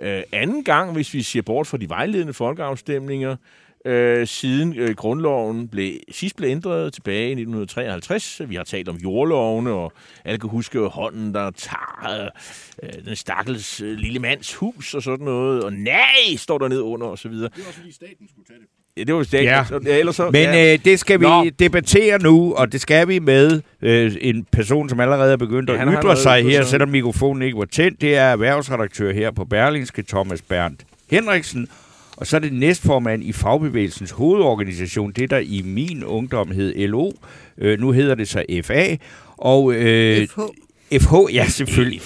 [0.00, 3.36] øh, anden gang, hvis vi ser bort fra de vejledende folkeafstemninger,
[3.84, 8.40] øh, siden øh, grundloven blev, sidst blev ændret tilbage i 1953.
[8.46, 9.92] Vi har talt om jordlovene, og
[10.24, 12.28] alle kan huske hånden, der tager
[12.82, 15.64] øh, den stakkels øh, lille mands hus og sådan noget.
[15.64, 17.50] Og nej, står der ned under og så videre.
[18.96, 19.44] Ja, det var staten.
[19.44, 19.64] Ja.
[19.86, 19.98] Ja.
[19.98, 20.72] Ellers så, men ja.
[20.72, 21.44] øh, det skal vi Nå.
[21.58, 25.74] debattere nu, og det skal vi med øh, en person, som allerede er begyndt Ja,
[25.74, 28.00] at ytre allerede sig her, selvom mikrofonen ikke var tændt.
[28.00, 31.68] Det er erhvervsredaktør her på Berlingske, Thomas Berndt Henriksen.
[32.22, 37.12] Og så er det næstformand i Fagbevægelsens hovedorganisation, det der i min ungdom hed LO.
[37.58, 38.96] Øh, nu hedder det så FA.
[39.36, 40.40] Og, øh, FH.
[41.00, 42.00] FH, ja selvfølgelig.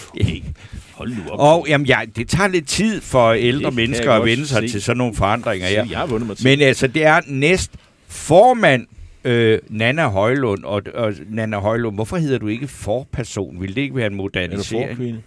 [0.92, 1.40] Hold nu op.
[1.40, 4.68] Og jamen, ja, det tager lidt tid for ældre kan mennesker at vende sig se.
[4.68, 5.68] til sådan nogle forandringer.
[5.68, 5.86] Ja.
[5.90, 6.46] Jeg har vundet mig til.
[6.46, 7.70] Men altså, det er næst
[8.08, 8.86] formand
[9.24, 10.64] øh, Nana Højlund.
[10.64, 13.60] Og, og Nana Højlund, hvorfor hedder du ikke forperson?
[13.60, 14.88] Vil det ikke være en er du modernisering?
[14.90, 15.20] forkvinde?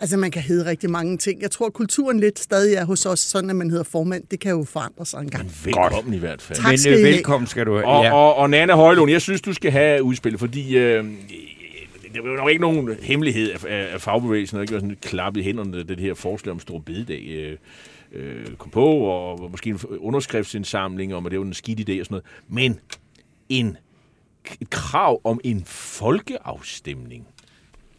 [0.00, 1.42] Altså, man kan hedde rigtig mange ting.
[1.42, 4.24] Jeg tror, at kulturen lidt stadig er hos os, sådan at man hedder formand.
[4.30, 5.50] Det kan jo forandre sig en gang.
[5.64, 6.58] Velkommen i hvert fald.
[6.58, 6.68] Tak.
[6.68, 7.86] Men skal øh, velkommen skal du have.
[7.86, 8.12] Og, ja.
[8.12, 11.04] og, og Nana Højlund, jeg synes, du skal have udspillet, fordi øh,
[12.12, 14.96] det er jo nok ikke nogen hemmelighed af, af, af fagbevægelsen, der ikke var sådan
[15.02, 17.56] klappet i hænderne, da det her forslag om stor bededag øh,
[18.12, 22.06] øh, kom på, og måske en underskriftsindsamling om, at det var en skidt idé og
[22.06, 22.24] sådan noget.
[22.48, 22.80] Men
[23.48, 23.76] en,
[24.60, 27.26] et krav om en folkeafstemning,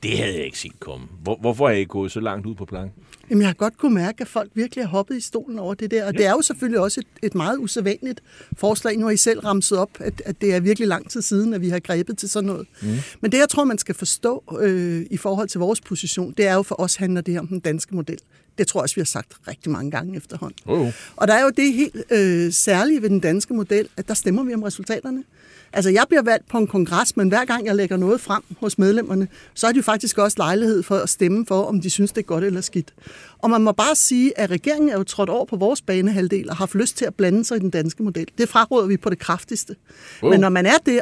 [0.03, 1.07] det havde jeg ikke set komme.
[1.23, 3.03] Hvor, hvorfor er I gået så langt ud på planken?
[3.29, 5.91] Jamen, jeg har godt kunne mærke, at folk virkelig har hoppet i stolen over det
[5.91, 6.05] der.
[6.05, 8.21] Og det er jo selvfølgelig også et, et meget usædvanligt
[8.57, 8.97] forslag.
[8.97, 11.61] Nu har I selv ramset op, at, at det er virkelig lang tid siden, at
[11.61, 12.67] vi har grebet til sådan noget.
[12.81, 12.87] Mm.
[13.21, 16.53] Men det, jeg tror, man skal forstå øh, i forhold til vores position, det er
[16.53, 18.19] jo for os handler det her om den danske model.
[18.57, 20.57] Det tror jeg også, vi har sagt rigtig mange gange efterhånden.
[20.65, 20.93] Oh, oh.
[21.15, 24.43] Og der er jo det helt øh, særlige ved den danske model, at der stemmer
[24.43, 25.23] vi om resultaterne.
[25.73, 28.77] Altså, jeg bliver valgt på en kongres, men hver gang jeg lægger noget frem hos
[28.77, 32.11] medlemmerne, så er de jo faktisk også lejlighed for at stemme for, om de synes,
[32.11, 32.93] det er godt eller skidt.
[33.39, 36.55] Og man må bare sige, at regeringen er jo trådt over på vores banehalvdel og
[36.55, 38.27] har haft lyst til at blande sig i den danske model.
[38.37, 39.75] Det fraråder vi på det kraftigste.
[40.23, 40.31] Wow.
[40.31, 41.01] Men når man er der,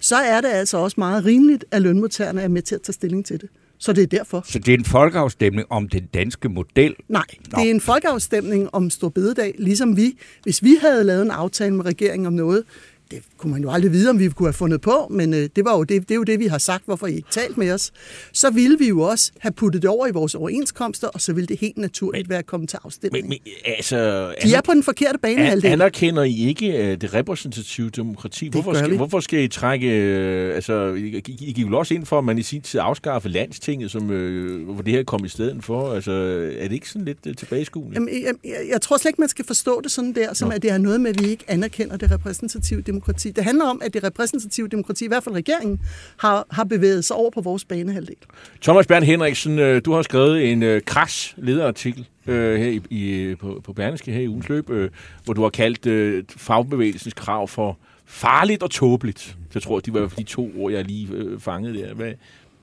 [0.00, 3.26] så er det altså også meget rimeligt, at lønmodtagerne er med til at tage stilling
[3.26, 3.48] til det.
[3.78, 4.44] Så det er derfor.
[4.46, 6.94] Så det er en folkeafstemning om den danske model.
[7.08, 7.58] Nej, Nå.
[7.60, 11.74] det er en folkeafstemning om Stor Bededag, ligesom vi, hvis vi havde lavet en aftale
[11.74, 12.64] med regeringen om noget,
[13.10, 15.64] det kunne man jo aldrig vide, om vi kunne have fundet på, men øh, det,
[15.64, 17.72] var jo det, det er jo det, vi har sagt, hvorfor I ikke talt med
[17.72, 17.92] os.
[18.32, 21.46] Så ville vi jo også have puttet det over i vores overenskomster, og så ville
[21.46, 23.28] det helt naturligt være kommet til afstemning.
[23.28, 23.96] Men, men altså...
[24.42, 25.66] De er på den forkerte banehalvdel.
[25.66, 28.48] An- anerkender I ikke uh, det repræsentative demokrati?
[28.48, 28.96] Hvorfor gør skal, vi.
[28.96, 29.86] hvorfor skal I trække...
[29.86, 33.28] Uh, altså, I, I, gik jo også ind for, at man i sin tid afskaffe
[33.28, 35.92] landstinget, som, uh, hvor det her kom i stedet for.
[35.92, 36.12] Altså,
[36.58, 37.94] er det ikke sådan lidt uh, tilbageskuende?
[37.94, 40.62] Jamen, jeg, jeg, jeg tror slet ikke, man skal forstå det sådan der, som at
[40.62, 42.95] det har noget med, at vi ikke anerkender det repræsentative demokrati.
[42.96, 43.30] Demokrati.
[43.30, 45.80] Det handler om, at det repræsentative demokrati, i hvert fald regeringen,
[46.16, 48.16] har, har bevæget sig over på vores banehalvdel.
[48.62, 53.34] Thomas Bernd Henriksen, øh, du har skrevet en øh, kras lederartikel øh, her i, i,
[53.34, 54.90] på, på Berlingske her i ugens løb, øh,
[55.24, 59.36] hvor du har kaldt øh, fagbevægelsens krav for farligt og tåbeligt.
[59.54, 61.94] Jeg tror, de var de to ord, jeg lige øh, fangede der.
[61.94, 62.12] Hvad,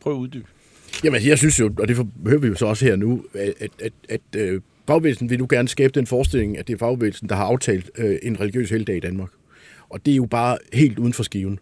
[0.02, 0.46] prøv at uddybe.
[1.04, 3.72] Jamen, jeg synes jo, og det hører vi jo så også her nu, at, at,
[3.80, 7.36] at, at øh, fagbevægelsen vil nu gerne skabe den forestilling, at det er fagbevægelsen, der
[7.36, 9.30] har aftalt øh, en religiøs helgdag i Danmark.
[9.93, 11.60] Og det er jo bare helt uden for skiven.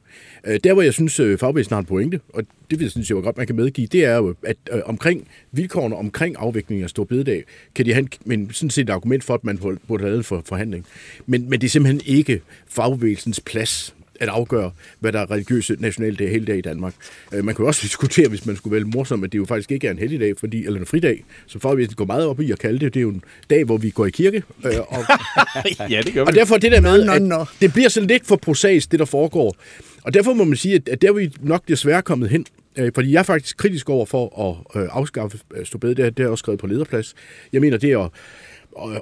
[0.47, 3.09] Øh, der, hvor jeg synes, øh, fagbevægelsen har en pointe, og det vil jeg synes
[3.09, 6.83] jeg jo godt, man kan medgive, det er jo, at øh, omkring vilkårene omkring afviklingen
[6.83, 7.43] af Stor Bededag,
[7.75, 10.25] kan de have en, men sådan set et argument for, at man burde have lavet
[10.25, 10.85] for forhandling.
[11.25, 16.29] Men, men det er simpelthen ikke fagbevægelsens plads at afgøre, hvad der er religiøse nationaldag
[16.29, 16.93] hele dag i Danmark.
[17.33, 19.71] Øh, man kan jo også diskutere, hvis man skulle vælge morsomt, at det jo faktisk
[19.71, 22.51] ikke er en helligdag, fordi, eller en fridag, så får vi går meget op i
[22.51, 22.93] at kalde det.
[22.93, 24.43] Det er jo en dag, hvor vi går i kirke.
[24.65, 25.03] Øh, og,
[25.91, 26.27] ja, det gør vi.
[26.27, 29.55] Og derfor det der med, at det bliver så lidt for prosaisk, det der foregår.
[30.03, 33.11] Og derfor må man sige, at der er vi nok desværre kommet hen, øh, fordi
[33.11, 35.95] jeg er faktisk kritisk over for at afskaffe Stobede.
[35.95, 37.13] Det, det har jeg også skrevet på lederplads.
[37.53, 38.11] Jeg mener, det er at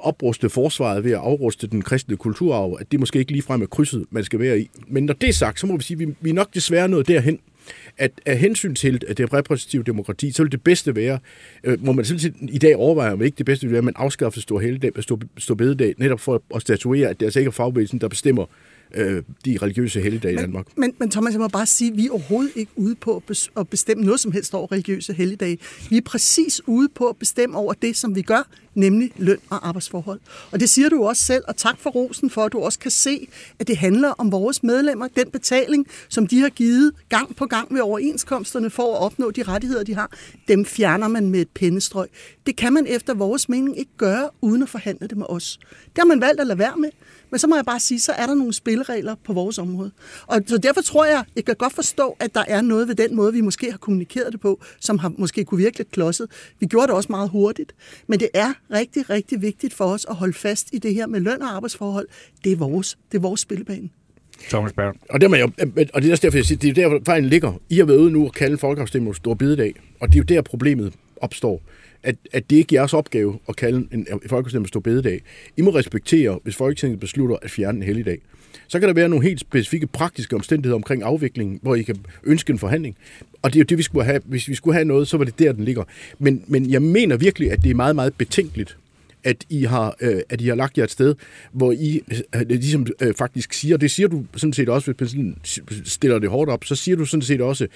[0.01, 3.65] opruste forsvaret ved at afruste den kristne kulturarv, at det måske ikke lige frem er
[3.65, 4.69] krydset, man skal være i.
[4.87, 6.89] Men når det er sagt, så må vi sige, at vi, vi er nok desværre
[6.89, 7.39] nået derhen,
[7.97, 11.19] at af hensyn til det repræsentative demokrati, så vil det bedste være,
[11.63, 13.93] øh, må man simpelthen i dag overveje, om ikke det bedste vil være, at man
[13.97, 17.51] afskaffer stor, heldag, stor, stor bededag, netop for at statuere, at det altså ikke er
[17.51, 18.45] fagbevægelsen, der bestemmer,
[18.95, 20.65] øh, de religiøse helligdage i Danmark.
[20.77, 23.23] Men, men Thomas, jeg må bare sige, at vi er overhovedet ikke ude på
[23.57, 25.57] at bestemme noget som helst over religiøse helligdage.
[25.89, 28.47] Vi er præcis ude på at bestemme over det, som vi gør,
[28.79, 30.19] nemlig løn og arbejdsforhold.
[30.51, 32.91] Og det siger du også selv, og tak for rosen for, at du også kan
[32.91, 33.27] se,
[33.59, 37.73] at det handler om vores medlemmer, den betaling, som de har givet gang på gang
[37.73, 40.11] ved overenskomsterne for at opnå de rettigheder, de har,
[40.47, 42.07] dem fjerner man med et pennestrøg.
[42.45, 45.59] Det kan man efter vores mening ikke gøre, uden at forhandle det med os.
[45.69, 46.89] Det har man valgt at lade være med.
[47.31, 49.91] Men så må jeg bare sige, så er der nogle spilleregler på vores område.
[50.27, 53.15] Og så derfor tror jeg, jeg kan godt forstå, at der er noget ved den
[53.15, 56.27] måde, vi måske har kommunikeret det på, som har måske kunne virke lidt klodset.
[56.59, 57.75] Vi gjorde det også meget hurtigt.
[58.07, 61.19] Men det er rigtig, rigtig vigtigt for os at holde fast i det her med
[61.19, 62.07] løn og arbejdsforhold.
[62.43, 63.89] Det er vores, det er vores spillebane.
[64.49, 64.95] Thomas Berg.
[65.09, 65.51] Og det, er jo,
[65.93, 67.53] og det er også derfor, jeg siger, det er der, fejlen ligger.
[67.69, 70.41] I har været ude nu og kalde folkeafstemning stor bidedag, og det er jo der,
[70.41, 71.61] problemet opstår
[72.03, 75.21] at, at det ikke er jeres opgave at kalde en folkeafstemning stor bededag.
[75.57, 78.21] I må respektere, hvis Folketinget beslutter at fjerne en helligdag.
[78.67, 82.51] Så kan der være nogle helt specifikke praktiske omstændigheder omkring afviklingen, hvor I kan ønske
[82.51, 82.95] en forhandling.
[83.41, 84.21] Og det er jo det, vi skulle have.
[84.25, 85.83] Hvis vi skulle have noget, så var det der, den ligger.
[86.19, 88.77] Men, men jeg mener virkelig, at det er meget, meget betænkeligt,
[89.23, 91.15] at I har, øh, at I har lagt jer et sted,
[91.51, 92.01] hvor I
[92.35, 95.35] øh, ligesom øh, faktisk siger, det siger du sådan set også, hvis man
[95.85, 97.67] stiller det hårdt op, så siger du sådan set også,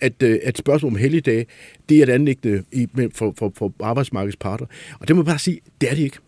[0.00, 1.46] at, øh, at spørgsmål om helligdage,
[1.88, 4.66] det er et anlægte i, for, for, for arbejdsmarkedets parter.
[5.00, 6.18] Og det må jeg bare sige, det er det ikke.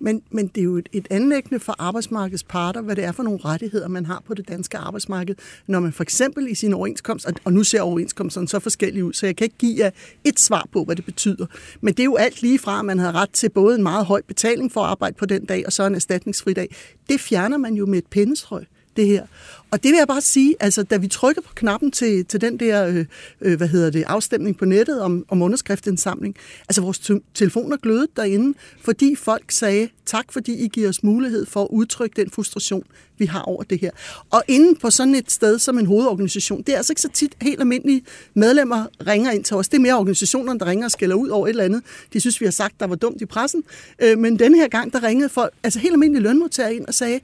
[0.00, 3.22] Men, men det er jo et, et anlæggende for arbejdsmarkedets parter, hvad det er for
[3.22, 5.34] nogle rettigheder, man har på det danske arbejdsmarked,
[5.66, 9.26] når man for eksempel i sin overenskomst, og nu ser overenskomsterne så forskellige ud, så
[9.26, 9.90] jeg kan ikke give jer
[10.24, 11.46] et svar på, hvad det betyder.
[11.80, 14.06] Men det er jo alt lige fra, at man har ret til både en meget
[14.06, 16.76] høj betaling for at arbejde på den dag, og så en erstatningsfri dag.
[17.08, 19.26] Det fjerner man jo med et pindestrøg det her.
[19.70, 22.60] Og det vil jeg bare sige, altså da vi trykker på knappen til, til den
[22.60, 23.04] der, øh,
[23.40, 26.36] øh, hvad hedder det, afstemning på nettet om, om underskriftindsamling,
[26.68, 31.62] altså vores telefoner glødede derinde, fordi folk sagde, tak fordi I giver os mulighed for
[31.62, 32.82] at udtrykke den frustration,
[33.18, 33.90] vi har over det her.
[34.30, 37.34] Og inden på sådan et sted som en hovedorganisation, det er altså ikke så tit
[37.42, 38.02] helt almindelige
[38.34, 39.68] medlemmer ringer ind til os.
[39.68, 41.82] Det er mere organisationerne, der ringer og skælder ud over et eller andet.
[42.12, 43.64] De synes, vi har sagt, der var dumt i pressen.
[43.98, 47.20] Øh, men denne her gang, der ringede folk, altså helt almindelige lønmodtagere ind og sagde,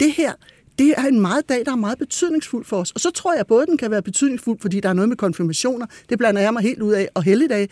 [0.00, 0.32] det her,
[0.78, 2.90] det er en meget dag, der er meget betydningsfuld for os.
[2.90, 5.86] Og så tror jeg både, den kan være betydningsfuld, fordi der er noget med konfirmationer.
[6.08, 7.08] Det blander jeg mig helt ud af.
[7.14, 7.68] Og helligdag,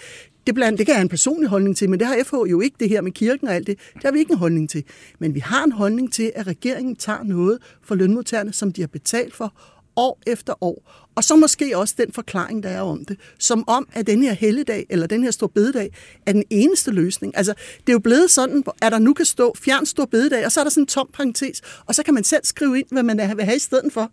[0.46, 2.60] det, blandt, det kan jeg have en personlig holdning til, men det har FH jo
[2.60, 3.78] ikke, det her med kirken og alt det.
[3.94, 4.84] Det har vi ikke en holdning til.
[5.18, 8.88] Men vi har en holdning til, at regeringen tager noget for lønmodtagerne, som de har
[8.88, 9.52] betalt for,
[9.96, 11.01] år efter år.
[11.14, 13.16] Og så måske også den forklaring, der er om det.
[13.38, 15.90] Som om, at den her helligdag, eller den her stor bededag,
[16.26, 17.36] er den eneste løsning.
[17.36, 20.52] Altså, det er jo blevet sådan, at der nu kan stå fjern stor bededag, og
[20.52, 23.02] så er der sådan en tom parentes, og så kan man selv skrive ind, hvad
[23.02, 24.10] man vil have i stedet for.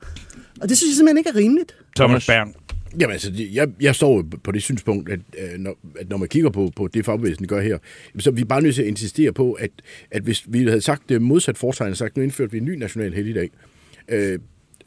[0.62, 1.75] Og det synes jeg simpelthen ikke er rimeligt.
[1.95, 2.53] Thomas Bern.
[2.99, 6.49] Jamen altså, jeg, jeg står på det synspunkt, at, øh, når, at når man kigger
[6.49, 7.77] på, på det fagbevægelsen gør her,
[8.19, 9.69] så er vi bare nødt til at insistere på, at,
[10.12, 13.13] at hvis vi havde sagt det modsat foretegn, sagt, nu indførte vi en ny national
[13.13, 13.49] helligdag,
[14.07, 14.39] øh,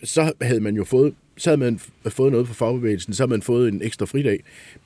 [0.05, 3.43] så havde man jo fået så havde man fået noget for fagbevægelsen, så havde man
[3.43, 4.41] fået en ekstra fridag.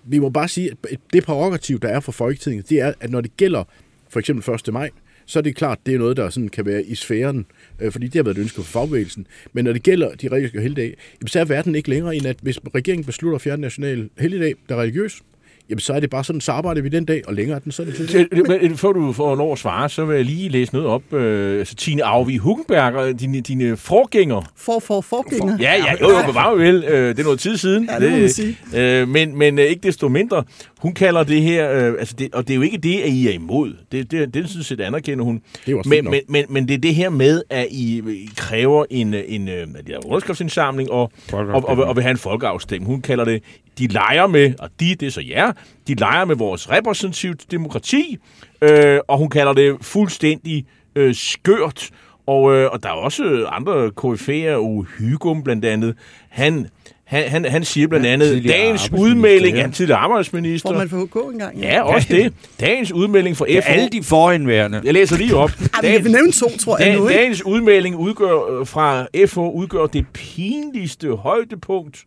[0.05, 3.21] Vi må bare sige, at det prerogativ, der er for Folketinget, det er, at når
[3.21, 3.65] det gælder
[4.09, 4.73] for eksempel 1.
[4.73, 4.91] maj,
[5.27, 7.47] så er det klart, det er noget, der sådan kan være i sfæren,
[7.81, 9.27] øh, fordi det har været et ønske for fagbevægelsen.
[9.53, 10.95] Men når det gælder de religiøse helligdage,
[11.27, 14.77] så er verden ikke længere end, at hvis regeringen beslutter at fjerne national helligdag, der
[14.77, 15.23] er religiøs,
[15.71, 17.73] jamen så er det bare sådan, så arbejder vi den dag, og længere er den,
[17.73, 18.09] så er det til.
[18.09, 21.13] Så, men Før du får lov at svare, så vil jeg lige læse noget op.
[21.13, 24.53] Øh, altså, Tine Auvi Hugenberger, dine, dine forgænger.
[24.57, 25.57] For, for, forgænger.
[25.61, 26.85] Ja, ja, jo, jo, bevar vel.
[26.85, 27.89] Øh, det er noget tid siden.
[27.91, 28.59] Ja, det må man sige.
[28.77, 30.45] Øh, men, men øh, ikke desto mindre,
[30.87, 33.29] hun kalder det her, øh, altså det, og det er jo ikke det, at I
[33.29, 33.75] er imod.
[33.93, 35.43] Det, det, det synes jeg, anerkender hun.
[35.67, 38.85] Det er men, men, men, men det er det her med, at I, I kræver
[38.91, 42.91] en, en, øh, det er, underskriftsindsamling og, og, og, og, og vil have en folkeafstemning.
[42.91, 43.43] Hun kalder det,
[43.79, 45.53] de leger med, og de, det er så jer,
[45.89, 48.19] de leger med vores repræsentativt demokrati,
[48.63, 51.91] øh, og hun kalder det fuldstændig øh, skørt.
[52.27, 55.95] Og, øh, og der er også andre KF'er, Hygum blandt andet.
[56.29, 56.67] Han,
[57.07, 59.63] han, han, han siger blandt andet, tidligere dagens udmelding ja.
[59.63, 60.69] af tidligere arbejdsminister.
[60.71, 61.59] Får man for HK engang?
[61.59, 62.33] Ja, også det.
[62.61, 63.71] Dagens udmelding for Ja, FH.
[63.71, 64.81] alle de forhenværende.
[64.85, 65.51] Jeg læser lige op.
[65.75, 67.09] Ej, men jeg vil nævne to, tror jeg ikke?
[67.09, 72.05] dagens udmelding udgør, øh, fra FH udgør det pinligste højdepunkt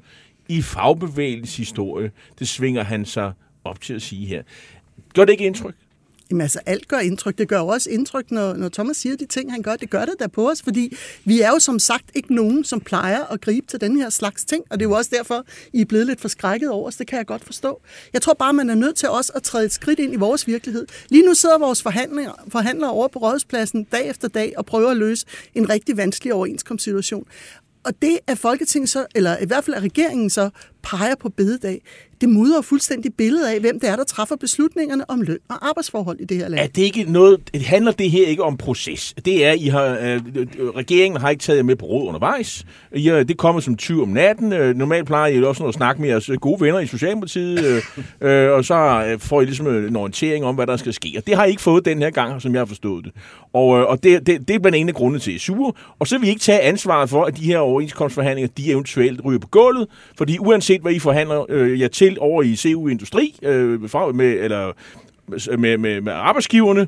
[0.50, 2.12] i fagbevægelsens historie.
[2.40, 3.32] Det svinger han sig
[3.64, 4.42] op til at sige her.
[5.14, 5.76] Gør det ikke indtryk?
[6.30, 7.38] Jamen altså, alt gør indtryk.
[7.38, 9.76] Det gør jo også indtryk, når, når Thomas siger de ting, han gør.
[9.76, 12.82] Det gør det der på os, fordi vi er jo som sagt ikke nogen, som
[12.82, 15.82] plejer at gribe til den her slags ting, og det er jo også derfor, I
[15.82, 16.96] er blevet lidt forskrækket over os.
[16.96, 17.82] Det kan jeg godt forstå.
[18.14, 20.48] Jeg tror bare, man er nødt til også at træde et skridt ind i vores
[20.48, 20.86] virkelighed.
[21.10, 24.98] Lige nu sidder vores forhandlere, forhandlere over på rådspladsen dag efter dag og prøver at
[24.98, 27.26] løse en rigtig vanskelig overenskomstsituation.
[27.84, 30.50] Og det, at Folketinget så, eller i hvert fald at regeringen så
[30.84, 31.82] peger på bededag,
[32.22, 36.20] det mudrer fuldstændig billedet af, hvem det er, der træffer beslutningerne om løn og arbejdsforhold
[36.20, 36.62] i det her land.
[36.62, 39.16] Er det ikke noget, det handler det her ikke om proces?
[39.26, 42.66] Det er, I har, øh, øh regeringen har ikke taget jer med på råd undervejs.
[42.96, 44.54] I har, det kommer som 20 om natten.
[44.54, 47.66] Øh, normalt plejer I også at snakke med jeres øh, gode venner i Socialdemokratiet,
[48.22, 51.14] øh, øh, og så øh, får I ligesom en orientering om, hvad der skal ske.
[51.18, 53.14] Og det har I ikke fået den her gang, som jeg har forstået det.
[53.54, 55.74] Og, øh, og det, det, det er blandt andet grunde til, at I er sure.
[56.00, 59.40] Og så vil I ikke tage ansvaret for, at de her overenskomstforhandlinger, de eventuelt ryger
[59.40, 59.88] på gulvet.
[60.18, 64.26] Fordi uanset hvad I forhandler øh, jer til over i CU Industri, øh, fra- med,
[64.40, 64.72] eller
[65.58, 66.88] med, med, med arbejdsgiverne,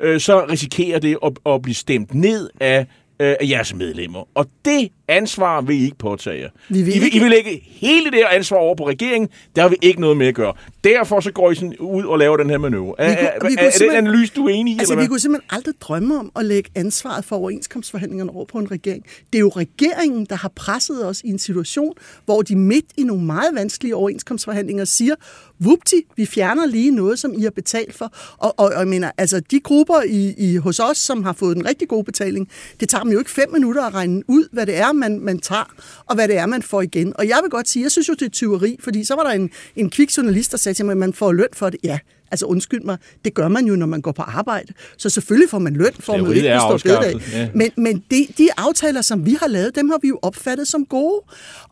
[0.00, 2.80] øh, så risikerer det at, at blive stemt ned af,
[3.20, 4.28] øh, af jeres medlemmer.
[4.34, 6.48] Og det ansvar vil I ikke påtage jer.
[6.68, 9.28] Vi vil I, vil, ikke- I vil lægge hele det her ansvar over på regeringen.
[9.56, 10.52] Der har vi ikke noget med at gøre.
[10.84, 12.94] Derfor så går I sådan ud og laver den her manøvre.
[13.00, 14.78] Er, Vi kunne- er, er, er den simpelthen- analyse, du er enig i?
[14.78, 18.70] Altså, vi kunne simpelthen aldrig drømme om at lægge ansvaret for overenskomstforhandlingerne over på en
[18.70, 19.04] regering.
[19.32, 23.02] Det er jo regeringen, der har presset os i en situation, hvor de midt i
[23.02, 25.14] nogle meget vanskelige overenskomstforhandlinger siger,
[25.58, 28.12] vupti, vi fjerner lige noget, som I har betalt for.
[28.38, 31.56] Og, og, og jeg mener, altså, de grupper i, i, hos os, som har fået
[31.56, 32.48] den rigtig gode betaling,
[32.80, 35.38] det tager dem jo ikke fem minutter at regne ud, hvad det er, man, man
[35.38, 35.74] tager,
[36.06, 37.12] og hvad det er, man får igen.
[37.18, 39.30] Og jeg vil godt sige, jeg synes jo, det er tyveri, fordi så var der
[39.30, 41.80] en, en kvik journalist, der sagde til mig, at man får løn for det.
[41.84, 41.98] Ja,
[42.32, 44.72] Altså undskyld mig, det gør man jo, når man går på arbejde.
[44.96, 47.20] Så selvfølgelig får man løn for, at man ikke står bededag.
[47.32, 47.48] ja.
[47.54, 50.86] Men, men de, de aftaler, som vi har lavet, dem har vi jo opfattet som
[50.86, 51.20] gode.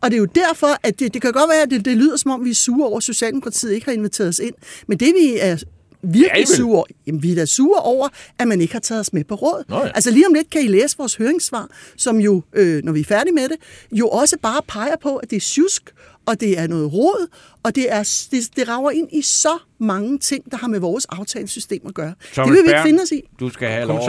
[0.01, 2.17] Og det er jo derfor, at det, det kan godt være, at det, det lyder
[2.17, 4.53] som om, vi er sure over, at Socialdemokratiet ikke har inviteret os ind.
[4.87, 5.63] Men det vi er
[6.03, 6.47] virkelig vel.
[6.47, 8.07] sure over, jamen vi er da sure over,
[8.39, 9.63] at man ikke har taget os med på råd.
[9.69, 9.91] Nå ja.
[9.95, 13.03] Altså lige om lidt kan I læse vores høringssvar, som jo, øh, når vi er
[13.03, 13.57] færdige med det,
[13.91, 15.93] jo også bare peger på, at det er sjusk,
[16.25, 17.27] og det er noget råd,
[17.63, 21.05] og det, er, det, det rager ind i så mange ting, der har med vores
[21.05, 22.13] aftalesystem at gøre.
[22.33, 23.21] Thomas det vil vi ikke finde os i.
[23.39, 23.99] Du skal have lov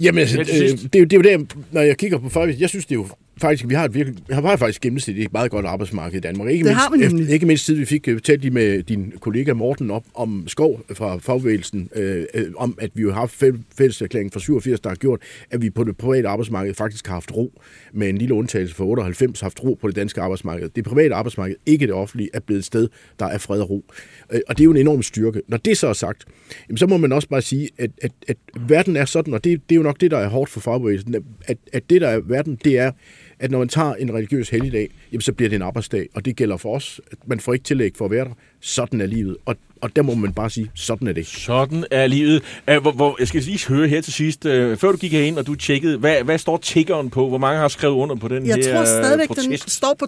[0.00, 2.60] Jamen, Ja, øh, det, er jo, det er jo der, når jeg kigger på faktisk,
[2.60, 3.06] jeg synes, det er jo
[3.40, 6.50] faktisk, vi har et virkelig, vi har faktisk gennemsnitligt et meget godt arbejdsmarked i Danmark.
[6.50, 7.30] Ikke Det mindst, har vi nemlig.
[7.30, 10.80] Ikke mindst siden vi fik øh, talt lige med din kollega Morten op om skov
[10.92, 14.88] fra fagbevægelsen, øh, øh, om at vi jo har haft fæl- fælleserklæringen fra 87, der
[14.88, 17.52] har gjort, at vi på det private arbejdsmarked faktisk har haft ro,
[17.92, 20.68] med en lille undtagelse for 98, haft ro på det danske arbejdsmarked.
[20.68, 23.84] Det private arbejdsmarked, ikke det offentlige, er blevet et sted, der er fred og ro.
[24.32, 25.42] Øh, og det er jo en enorm styrke.
[25.48, 26.24] Når det så er sagt,
[26.68, 28.36] jamen, så må man også bare sige, at, at, at
[28.68, 31.14] verden er sådan, og det, det er jo nok det, der er hårdt for fagbevægelsen,
[31.44, 32.92] at, at det, der er verden, det er,
[33.40, 36.36] at når man tager en religiøs helligdag, jamen, så bliver det en arbejdsdag, og det
[36.36, 37.00] gælder for os.
[37.26, 38.30] Man får ikke tillæg for at være der.
[38.60, 39.36] Sådan er livet.
[39.44, 41.26] Og, og der må man bare sige, sådan er det.
[41.26, 42.42] Sådan er livet.
[42.64, 45.46] Hvor, hvor, jeg skal lige høre her til sidst, uh, før du gik herind, og
[45.46, 47.28] du tjekkede, hvad, hvad står tiggeren på?
[47.28, 49.48] Hvor mange har skrevet under på den Jeg her tror stadigvæk, protest?
[49.48, 50.06] den står på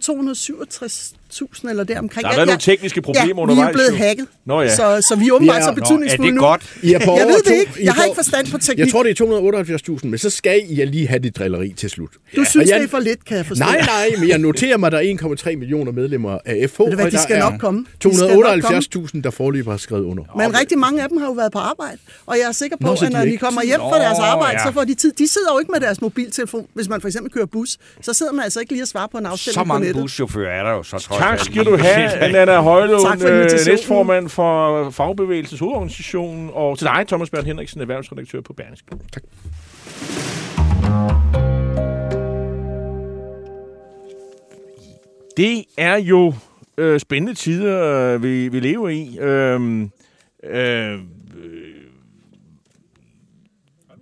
[1.35, 2.23] 267.000 eller deromkring.
[2.23, 3.67] Der har været nogle tekniske problemer ja, undervejs.
[3.67, 4.27] vi er blevet hacket.
[4.47, 4.77] Nå ja.
[4.77, 6.41] Så, så vi er åbenbart Ja, så nå, betydningsfulde er det nu.
[6.41, 6.77] godt?
[6.83, 7.73] I er på Jeg ved det ikke.
[7.85, 8.79] Jeg har ikke forstand på teknik.
[8.79, 12.11] Jeg tror, det er 278.000, men så skal I lige have det drilleri til slut.
[12.37, 13.65] Du synes, Og jeg- det er for lidt, kan jeg forstå.
[13.65, 16.81] Nej, nej, men jeg noterer mig, at der er 1,3 millioner medlemmer af FH.
[16.81, 17.85] Ved du hvad, de der skal nok komme.
[18.03, 18.47] De skal nok
[19.15, 20.25] 278.000, der forløber har skrevet under.
[20.37, 22.87] Men rigtig mange af dem har jo været på arbejde, og jeg er sikker på,
[22.87, 24.67] Nå, at når de kommer hjem fra deres Nå, arbejde, ja.
[24.67, 25.13] så får de tid.
[25.19, 27.77] De sidder jo ikke med deres mobiltelefon, hvis man for eksempel kører bus.
[28.03, 30.03] Så sidder man altså ikke lige og svarer på en afstemning Så på mange nettet.
[30.03, 34.29] buschauffører er der jo så trods Tak skal du have, Nana Højlund, for øh, næstformand
[34.29, 38.87] for Fagbevægelsens hovedorganisation, og til dig, Thomas Bernd Henriksen, erhvervsredaktør på Berlingske.
[39.13, 39.23] Tak.
[45.37, 46.35] Det er jo
[46.79, 49.19] øh, spændende tider, øh, vi, vi lever i.
[49.21, 49.83] Øh,
[50.45, 50.99] øh,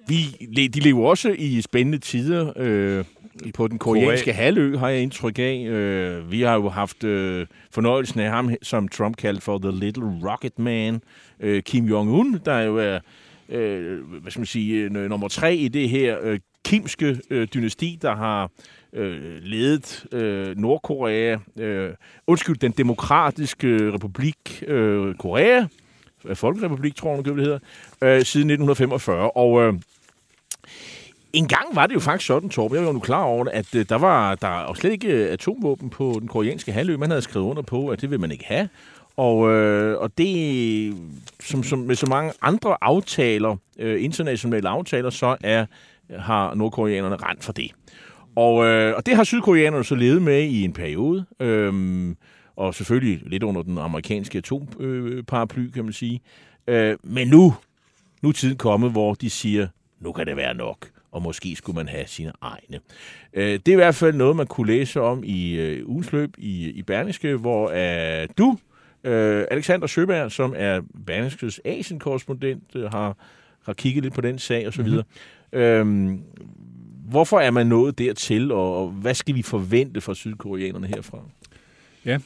[0.08, 3.04] vi, de lever også i spændende tider øh,
[3.54, 5.66] på den koreanske halvø, har jeg indtryk af.
[5.66, 10.30] Øh, vi har jo haft øh, fornøjelsen af ham, som Trump kaldte for The Little
[10.30, 11.02] Rocket Man,
[11.40, 12.98] øh, Kim Jong-un, der jo er
[13.48, 18.16] øh, hvad skal man sige, nummer tre i det her øh, kimske øh, dynasti, der
[18.16, 18.50] har
[18.92, 21.90] øh, ledet øh, Nordkorea, øh,
[22.26, 25.66] undskyld, den demokratiske republik øh, Korea,
[26.34, 27.58] Folkerepublik, tror jeg, det hedder,
[28.02, 29.30] øh, siden 1945.
[29.30, 29.74] Og øh,
[31.32, 33.50] en gang var det jo faktisk sådan, Torben, jeg var jo nu klar over det,
[33.50, 36.96] at øh, der var der var slet ikke øh, atomvåben på den koreanske halvø.
[36.96, 38.68] Man havde skrevet under på, at det vil man ikke have.
[39.16, 40.94] Og, øh, og det,
[41.40, 45.66] som, som med så mange andre aftaler, øh, internationale aftaler, så er,
[46.18, 47.70] har nordkoreanerne rent for det.
[48.36, 51.24] Og, øh, og det har sydkoreanerne så levet med i en periode.
[51.40, 52.14] Øh,
[52.56, 56.20] og selvfølgelig lidt under den amerikanske atomparaply, kan man sige.
[56.66, 57.54] Øh, men nu,
[58.22, 59.68] nu er tiden kommet, hvor de siger,
[60.00, 62.80] nu kan det være nok, og måske skulle man have sine egne.
[63.32, 66.34] Øh, det er i hvert fald noget, man kunne læse om i øh, ugens løb
[66.38, 68.58] i, i Berlingske, hvor øh, du,
[69.04, 73.16] øh, Alexander Søberg, som er Berlingskes Asien-korrespondent, øh, har,
[73.64, 74.82] har kigget lidt på den sag osv.
[74.82, 75.60] Mm-hmm.
[75.60, 76.18] Øh,
[77.10, 81.18] hvorfor er man nået dertil, og, og hvad skal vi forvente fra sydkoreanerne herfra?
[82.04, 82.18] Ja,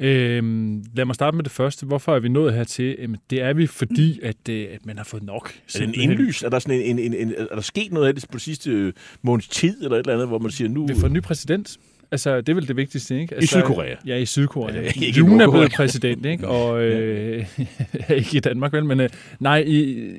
[0.00, 1.86] Øhm, lad mig starte med det første.
[1.86, 2.96] Hvorfor er vi nået hertil?
[2.98, 5.54] Jamen, det er vi, fordi at, øh, at man har fået nok.
[5.74, 6.42] Er det en indlys?
[6.42, 8.70] Er der, sådan en, en, en, en, er der sket noget af det på sidste
[8.70, 8.92] øh,
[9.22, 10.86] måneds tid, eller et eller andet, hvor man siger nu...
[10.86, 11.78] Vi får en ny præsident.
[12.14, 13.34] Altså, det er vel det vigtigste, ikke?
[13.34, 13.94] Altså, I Sydkorea?
[14.06, 14.80] Ja, i Sydkorea.
[14.80, 16.48] Ikke June er blevet præsident, ikke?
[16.48, 17.46] Og øh,
[18.18, 18.84] ikke i Danmark, vel?
[18.84, 19.08] Men øh,
[19.40, 20.10] nej, i,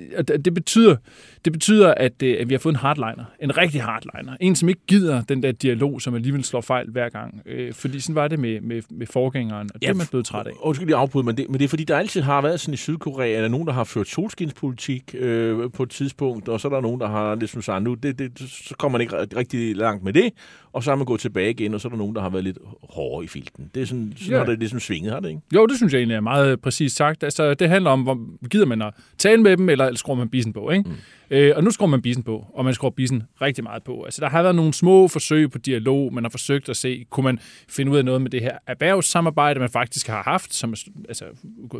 [0.46, 0.96] det betyder,
[1.46, 3.24] det betyder at, øh, at vi har fået en hardliner.
[3.39, 4.38] En rigtig hardliner.
[4.39, 7.41] En, som ikke gider den der dialog, som alligevel slår fejl hver gang.
[7.46, 10.26] Øh, fordi sådan var det med, med, med forgængeren, og det ja, er man blevet
[10.26, 10.52] træt af.
[10.62, 12.78] Undskyld lige afbryde, men det, men det er fordi, der altid har været sådan i
[12.78, 16.68] Sydkorea, at der er nogen, der har ført solskinspolitik øh, på et tidspunkt, og så
[16.68, 19.76] er der nogen, der har ligesom sagt, nu det, det, så kommer man ikke rigtig
[19.76, 20.34] langt med det,
[20.74, 22.43] og så har man gået tilbage igen, og så er der nogen, der har været
[22.43, 23.71] lidt hårdere i filten.
[23.75, 24.38] Det er sådan, sådan ja.
[24.38, 25.41] har det ligesom svinget, har det ikke?
[25.55, 27.23] Jo, det synes jeg egentlig er meget præcist sagt.
[27.23, 30.53] Altså, det handler om, hvor gider man at tale med dem, eller skruer man bisen
[30.53, 30.89] på, ikke?
[30.89, 30.95] Mm.
[31.31, 34.03] Øh, og nu skruer man bisen på, og man skruer bisen rigtig meget på.
[34.03, 37.23] Altså, der har været nogle små forsøg på dialog, man har forsøgt at se, kunne
[37.23, 40.77] man finde ud af noget med det her erhvervssamarbejde, man faktisk har haft, som er
[41.09, 41.25] altså,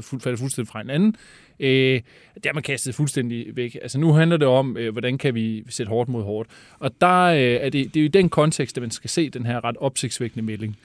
[0.02, 1.16] fuld, faldet fuldstændig fra hinanden.
[1.60, 2.02] Øh,
[2.36, 3.78] det har man kastet fuldstændig væk.
[3.82, 6.50] Altså, nu handler det om, øh, hvordan kan vi sætte hårdt mod hårdt.
[6.80, 9.30] Og der øh, er det, det er jo i den kontekst, at man skal se
[9.30, 10.78] den her ret opsigtsvækkende melding.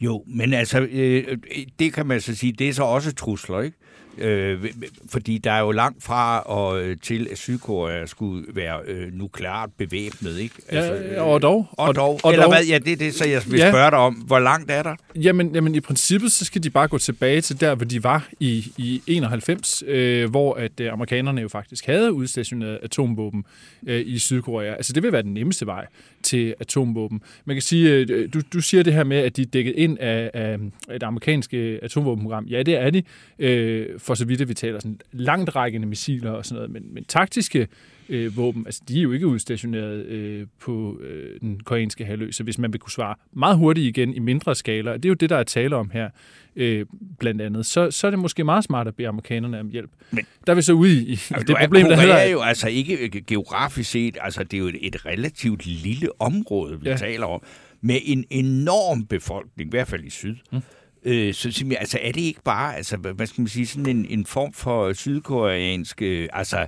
[0.00, 1.38] Jo, men altså, øh, øh,
[1.78, 3.76] det kan man så sige, det er så også trusler, ikke?
[4.18, 4.64] Øh,
[5.08, 9.70] fordi der er jo langt fra og øh, til, at Sydkorea skulle være øh, nukleart
[9.78, 10.54] bevæbnet, ikke?
[10.68, 11.66] Altså, ja, og dog.
[11.72, 12.20] Og, og dog.
[12.22, 12.54] Og Eller dog.
[12.54, 12.64] hvad?
[12.64, 13.70] Ja, det er det, så jeg vil ja.
[13.70, 14.14] spørge dig om.
[14.14, 14.94] Hvor langt er der?
[15.14, 18.28] Jamen, jamen, i princippet, så skal de bare gå tilbage til der, hvor de var
[18.40, 23.44] i, i 91, øh, hvor at øh, amerikanerne jo faktisk havde udstationeret atomvåben
[23.86, 24.74] øh, i Sydkorea.
[24.74, 25.86] Altså, det vil være den nemmeste vej
[26.22, 27.22] til atomvåben.
[27.44, 29.98] Man kan sige, øh, du, du siger det her med, at de er dækket ind
[29.98, 30.58] af, af
[30.94, 32.44] et amerikanske atomvåbenprogram.
[32.44, 33.02] Ja, det er de.
[33.38, 36.94] Øh, for så vidt at vi taler sådan langt rækkende missiler og sådan noget, men,
[36.94, 37.68] men taktiske
[38.08, 42.42] øh, våben, altså de er jo ikke udstationeret øh, på øh, den koreanske halvø, så
[42.42, 45.14] hvis man vil kunne svare meget hurtigt igen i mindre skala, og det er jo
[45.14, 46.10] det, der er tale om her,
[46.56, 46.86] øh,
[47.18, 49.90] blandt andet, så, så er det måske meget smart at bede amerikanerne om hjælp.
[50.10, 52.14] Men, der er vi så ude i, i altså, det problem, der hedder...
[52.14, 56.80] er jo altså ikke geografisk set, altså det er jo et, et relativt lille område,
[56.80, 56.96] vi ja.
[56.96, 57.42] taler om,
[57.80, 60.36] med en enorm befolkning, i hvert fald i syd.
[60.52, 60.60] Mm.
[61.04, 64.26] Øh, så altså, er det ikke bare, altså, hvad skal man sige, sådan en, en
[64.26, 66.66] form for sydkoreansk, øh, altså,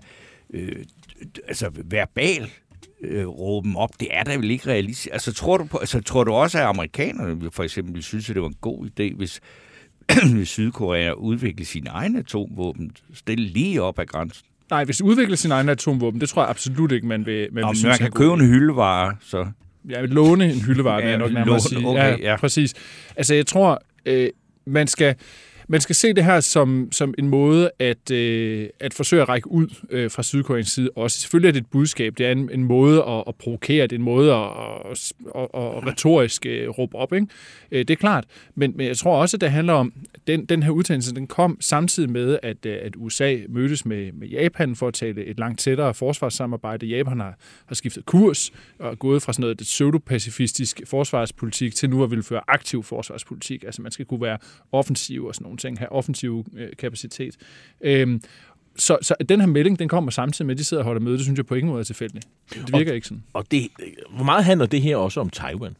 [0.54, 0.84] øh,
[1.48, 2.50] altså verbal
[3.02, 5.08] øh, råben op, det er da vel ikke realistisk.
[5.12, 8.42] Altså, tror du, på, altså, tror du også, at amerikanerne for eksempel synes, at det
[8.42, 9.40] var en god idé, hvis,
[10.34, 14.46] hvis Sydkorea udviklede sine egne atomvåben, stille lige op ad grænsen?
[14.70, 17.62] Nej, hvis de udvikler sine egne atomvåben, det tror jeg absolut ikke, man vil, man
[17.62, 19.46] Nå, vil synes, man kan købe en hyldevare, så...
[19.88, 21.86] Jeg vil låne en hyldevare, ja, vil jeg nok nærmere låne, sige.
[21.86, 22.74] Okay, ja, ja, præcis.
[23.16, 24.30] Altså, jeg tror, øh,
[24.64, 25.14] man skal
[25.70, 29.50] man skal se det her som, som en måde at, øh, at forsøge at række
[29.50, 31.20] ud øh, fra Sydkoreans side også.
[31.20, 33.98] Selvfølgelig er det et budskab, det er en, en måde at, at provokere, det er
[33.98, 34.46] en måde at,
[34.90, 37.12] at, at, at retorisk øh, råbe op.
[37.12, 37.26] Ikke?
[37.70, 39.92] Øh, det er klart, men, men jeg tror også, at det handler om,
[40.26, 44.28] den, den her udtalelse, den kom samtidig med, at, øh, at USA mødtes med, med
[44.28, 46.86] Japan for at tale et langt tættere forsvarssamarbejde.
[46.86, 52.10] Japan har, har skiftet kurs og gået fra sådan noget pseudo-pacifistisk forsvarspolitik til nu at
[52.10, 53.64] ville føre aktiv forsvarspolitik.
[53.64, 54.38] Altså man skal kunne være
[54.72, 57.36] offensiv og sådan nogle ting, have offensiv øh, kapacitet.
[57.80, 58.22] Øhm,
[58.76, 61.16] så, så den her melding, den kommer samtidig med, at de sidder og holder møde.
[61.16, 62.28] Det synes jeg på ingen måde er tilfældigt.
[62.54, 63.22] Det virker og, ikke sådan.
[63.32, 63.68] Og det,
[64.14, 65.76] hvor meget handler det her også om Taiwan?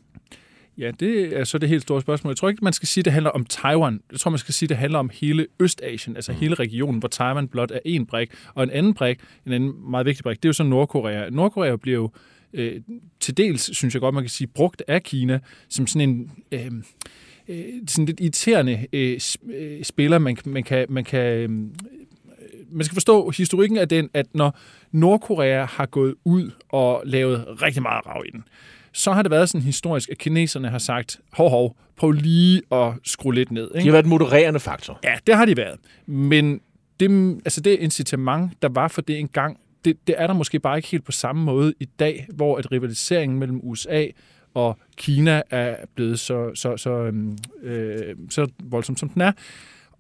[0.79, 2.31] Ja, det er så det helt store spørgsmål.
[2.31, 4.01] Jeg tror ikke, man skal sige, at det handler om Taiwan.
[4.13, 6.39] Jeg tror, man skal sige, at det handler om hele Østasien, altså mm.
[6.39, 8.31] hele regionen, hvor Taiwan blot er en brik.
[8.55, 11.31] Og en anden brik, en anden meget vigtig brik, det er jo så Nordkorea.
[11.31, 12.11] Nordkorea bliver jo
[12.53, 12.81] øh,
[13.21, 16.31] til dels, synes jeg godt, man kan sige, brugt af Kina som sådan en...
[16.53, 16.71] Øh,
[17.51, 19.21] øh, sådan lidt irriterende øh,
[19.55, 21.51] øh spiller, man, man kan, man kan øh,
[22.73, 24.59] man skal forstå historikken af den, at når
[24.93, 28.45] Nordkorea har gået ud og lavet rigtig meget rav i den,
[28.93, 32.93] så har det været sådan historisk, at kineserne har sagt, hov, hov, prøv lige at
[33.05, 33.71] skrue lidt ned.
[33.75, 33.79] Ikke?
[33.79, 35.01] De har været en modererende faktor.
[35.05, 35.79] Ja, det har de været.
[36.07, 36.61] Men
[37.01, 40.79] det, altså det incitament, der var for det engang, det, det er der måske bare
[40.79, 44.07] ikke helt på samme måde i dag, hvor at rivaliseringen mellem USA
[44.55, 49.33] og Kina er blevet så, så, så, øhm, øh, så voldsom, som den er.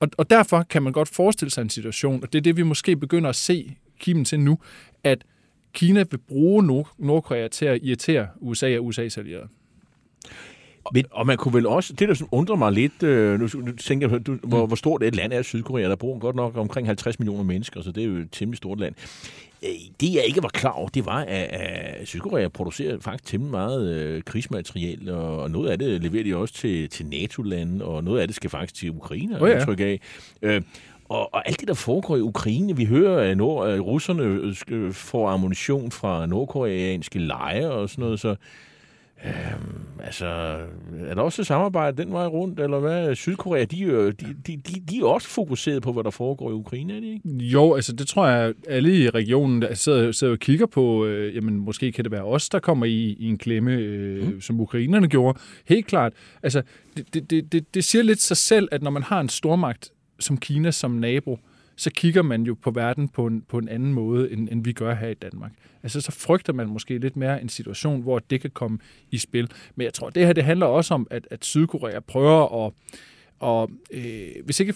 [0.01, 2.63] Og, og derfor kan man godt forestille sig en situation, og det er det, vi
[2.63, 4.59] måske begynder at se kimen til nu,
[5.05, 5.25] at
[5.73, 9.49] Kina vil bruge Nord- Nordkorea til at irritere USA og USA's allierede.
[10.93, 13.73] Men, og man kunne vel også, det der sådan undrer mig lidt, øh, nu, nu
[13.73, 16.87] tænker jeg, du, hvor, hvor stort et land er Sydkorea, der bor godt nok omkring
[16.87, 18.95] 50 millioner mennesker, så det er jo et temmelig stort land.
[19.63, 19.71] Øh,
[20.01, 23.95] det jeg ikke var klar over, det var, at, at Sydkorea producerer faktisk temmelig meget
[23.95, 28.21] øh, krigsmateriel, og, og noget af det leverer de også til, til NATO-lande, og noget
[28.21, 29.65] af det skal faktisk til Ukraine, oh, ja.
[29.65, 30.01] tryk af.
[30.43, 30.63] Øh,
[31.09, 34.93] og, og alt det, der foregår i Ukraine, vi hører, at, nord, at russerne øh,
[34.93, 38.37] får ammunition fra nordkoreanske lejre og sådan noget, så
[39.25, 40.27] Øhm, altså,
[41.07, 43.15] er der også samarbejde den vej rundt, eller hvad?
[43.15, 44.13] Sydkorea, de, de,
[44.47, 47.29] de, de, de er også fokuseret på, hvad der foregår i Ukraine, er de ikke?
[47.29, 51.37] Jo, altså det tror jeg, alle i regionen der sidder, sidder og kigger på, øh,
[51.37, 54.41] jamen måske kan det være os, der kommer i, i en klemme, øh, mm.
[54.41, 55.39] som ukrainerne gjorde.
[55.65, 56.13] Helt klart.
[56.43, 56.63] Altså,
[56.97, 60.37] det, det, det, det siger lidt sig selv, at når man har en stormagt som
[60.37, 61.39] Kina som nabo,
[61.81, 64.73] så kigger man jo på verden på en, på en anden måde, end, end vi
[64.73, 65.53] gør her i Danmark.
[65.83, 68.79] Altså, så frygter man måske lidt mere en situation, hvor det kan komme
[69.11, 69.51] i spil.
[69.77, 72.73] Men jeg tror, det her det handler også om, at, at Sydkorea prøver at
[73.39, 74.75] og øh, hvis ikke,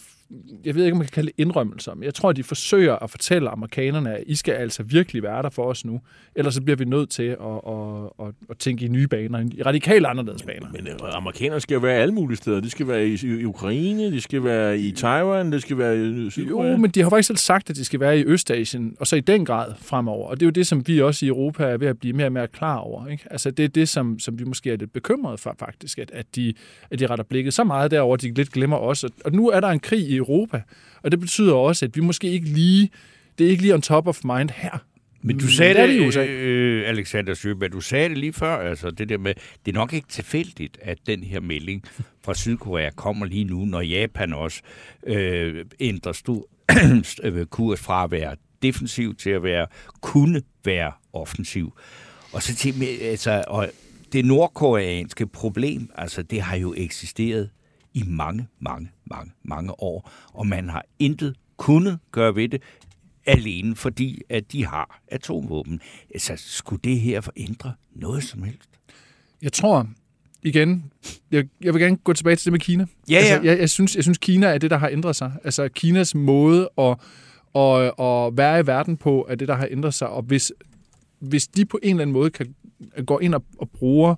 [0.65, 2.97] jeg ved ikke, om man kan kalde det indrømmelser, men jeg tror, at de forsøger
[2.97, 6.01] at fortælle amerikanerne, at I skal altså virkelig være der for os nu.
[6.35, 9.63] Ellers så bliver vi nødt til at, at, at, at tænke i nye baner, i
[9.63, 10.67] radikalt anderledes baner.
[10.73, 12.61] Men, men øh, amerikanerne skal jo være alle mulige steder.
[12.61, 16.31] De skal være i, i Ukraine, de skal være i Taiwan, de skal være i
[16.31, 16.71] Sydkorea.
[16.71, 19.17] Jo, men de har faktisk selv sagt, at de skal være i Østasien, og så
[19.17, 20.29] i den grad fremover.
[20.29, 22.27] Og det er jo det, som vi også i Europa er ved at blive mere
[22.27, 23.07] og mere klar over.
[23.07, 23.25] Ikke?
[23.31, 26.27] Altså det er det, som, som vi måske er lidt bekymrede for faktisk, at, at,
[26.37, 26.55] de,
[26.91, 29.05] at de retter blikket så meget derover, at de lidt glemmer os.
[29.05, 30.63] Og nu er der en krig i Europa,
[31.03, 32.91] og det betyder også, at vi måske ikke lige,
[33.39, 34.79] det er ikke lige on top of mind her.
[35.27, 39.09] Men du sagde det, det øh, Alexander Søberg, du sagde det lige før, altså det
[39.09, 39.35] der med,
[39.67, 41.85] det er nok ikke tilfældigt, at den her melding
[42.25, 44.61] fra Sydkorea kommer lige nu, når Japan også
[45.07, 46.49] øh, ændrer stor
[47.51, 49.67] kurs fra at være defensiv til at være,
[50.01, 51.73] kunne være offensiv.
[52.33, 53.71] Og så til, altså, og
[54.13, 57.51] det nordkoreanske problem, altså det har jo eksisteret
[57.95, 62.63] i mange, mange, mange, mange år, og man har intet kunnet gøre ved det,
[63.27, 65.81] alene fordi, at de har atomvåben.
[66.15, 68.71] Altså, skulle det her forændre noget som helst?
[69.43, 69.89] Jeg tror,
[70.43, 70.93] igen,
[71.31, 72.87] jeg, jeg vil gerne gå tilbage til det med Kina.
[73.09, 73.19] Ja, ja.
[73.19, 75.33] Altså, jeg, jeg, synes, jeg synes, Kina er det, der har ændret sig.
[75.45, 76.97] Altså, Kinas måde at,
[77.55, 80.09] at, at være i verden på, er det, der har ændret sig.
[80.09, 80.53] Og hvis,
[81.19, 82.55] hvis de på en eller anden måde kan
[83.07, 84.17] gå ind og, og bruge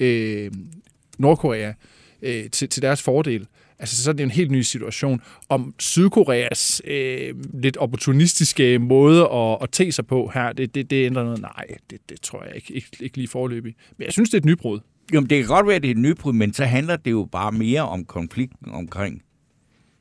[0.00, 0.52] øh,
[1.18, 1.72] Nordkorea
[2.22, 3.46] øh, til, til deres fordel.
[3.78, 5.20] Altså, så er det en helt ny situation.
[5.48, 11.06] Om Sydkoreas øh, lidt opportunistiske måde at, at tage sig på her, det, det, det
[11.06, 11.40] ændrer noget.
[11.40, 13.74] Nej, det, det tror jeg ikke, ikke, ikke lige forløbig.
[13.98, 14.80] Men jeg synes, det er et nybrud.
[15.14, 17.28] Jo, det kan godt være, at det er et nybrud, men så handler det jo
[17.32, 19.22] bare mere om konflikten omkring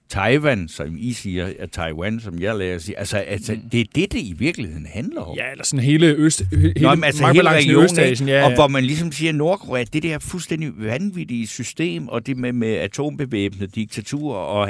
[0.10, 3.00] Taiwan, som I siger, at Taiwan, som jeg lærer at sige.
[3.00, 3.70] Altså, altså mm.
[3.70, 5.38] det er det, det i virkeligheden handler om.
[5.38, 8.46] Ja, eller sådan hele Øst, hele, Nå, men altså hele regionen, Østasien, ja, ja.
[8.46, 12.74] og hvor man ligesom siger, Nordkorea, det der fuldstændig vanvittige system, og det med, med
[12.74, 14.70] atombevæbnede diktaturer, og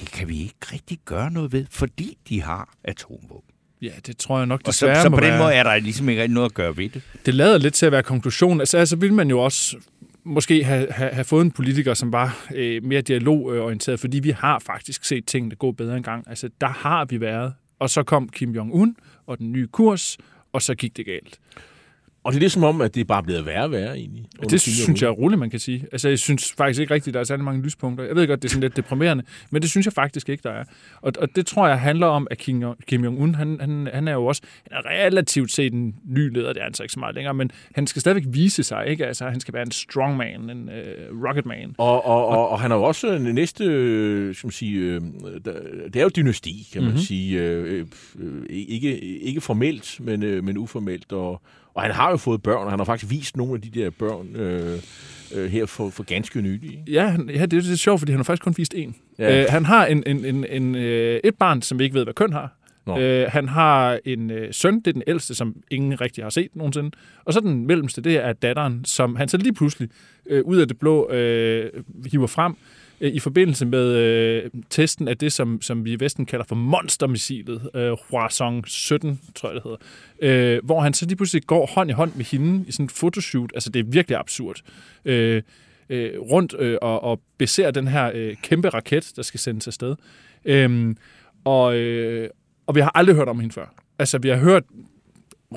[0.00, 3.54] det kan vi ikke rigtig gøre noget ved, fordi de har atomvåben.
[3.82, 5.38] Ja, det tror jeg nok og så, så på den være...
[5.38, 7.02] måde er der ligesom ikke noget at gøre ved det.
[7.26, 8.60] Det lader lidt til at være konklusionen.
[8.60, 9.76] Altså, altså vil man jo også
[10.24, 14.58] måske have, have, have fået en politiker, som var øh, mere dialogorienteret, fordi vi har
[14.58, 16.28] faktisk set tingene gå bedre engang.
[16.28, 17.54] Altså, der har vi været.
[17.78, 18.94] Og så kom Kim Jong-un
[19.26, 20.18] og den nye kurs,
[20.52, 21.38] og så gik det galt.
[22.24, 24.26] Og det er ligesom om, at det er bare blevet værre og værre egentlig.
[24.50, 25.86] Det synes jeg er roligt, man kan sige.
[25.92, 28.04] Altså, jeg synes faktisk ikke rigtigt, at der er særlig mange lyspunkter.
[28.04, 30.50] Jeg ved godt, det er sådan lidt deprimerende, men det synes jeg faktisk ikke, der
[30.50, 30.64] er.
[31.00, 34.12] Og, og det tror jeg handler om, at Kim, Kim Jong-un, han, han, han er
[34.12, 37.00] jo også han er relativt set en ny leder, det er han så ikke så
[37.00, 39.06] meget længere, men han skal stadigvæk vise sig, ikke?
[39.06, 41.74] Altså, han skal være en strongman, en uh, rocketman.
[41.78, 43.64] Og, og, og, og han er jo også en næste,
[44.34, 45.00] skal man sige,
[45.84, 47.02] det er jo dynasti, kan man mm-hmm.
[47.02, 47.86] sige.
[48.50, 51.42] ikke, ikke formelt, men, men uformelt, og
[51.74, 53.90] Og han har jo fået børn, og han har faktisk vist nogle af de der
[53.90, 54.78] børn øh,
[55.34, 56.82] øh, her for, for ganske nylig.
[56.88, 58.92] Ja, han- ja, det er lidt sjovt, fordi han har faktisk kun vist én.
[59.18, 59.40] Ja.
[59.42, 62.14] Øh, han har en, en, en, en, øh, et barn, som vi ikke ved, hvad
[62.14, 62.56] køn har.
[62.86, 62.98] Nå.
[62.98, 66.48] Øh, han har en øh, søn, det er den ældste, som ingen rigtig har set
[66.56, 66.90] nogensinde.
[67.24, 69.88] Og så den mellemste, det er datteren, som han så lige pludselig
[70.26, 71.70] øh, ud af det blå øh,
[72.10, 72.54] hiver frem
[73.04, 76.54] Øh, i forbindelse med øh, testen af det, som, som vi i Vesten kalder for
[76.54, 80.56] monstermissilet, øh, Hwasong 17, tror jeg det hedder.
[80.56, 82.90] Øh, hvor han så lige pludselig går hånd i hånd med hende i sådan en
[82.90, 83.50] fotoshoot.
[83.54, 84.60] Altså, det er virkelig absurd.
[85.04, 85.42] Øh,
[85.88, 89.96] øh, rundt øh, og, og beser den her øh, kæmpe raket, der skal sendes afsted.
[90.44, 90.94] Øh,
[91.44, 92.30] og, øh,
[92.66, 93.74] og vi har aldrig hørt om hende før.
[93.98, 94.62] Altså, vi har hørt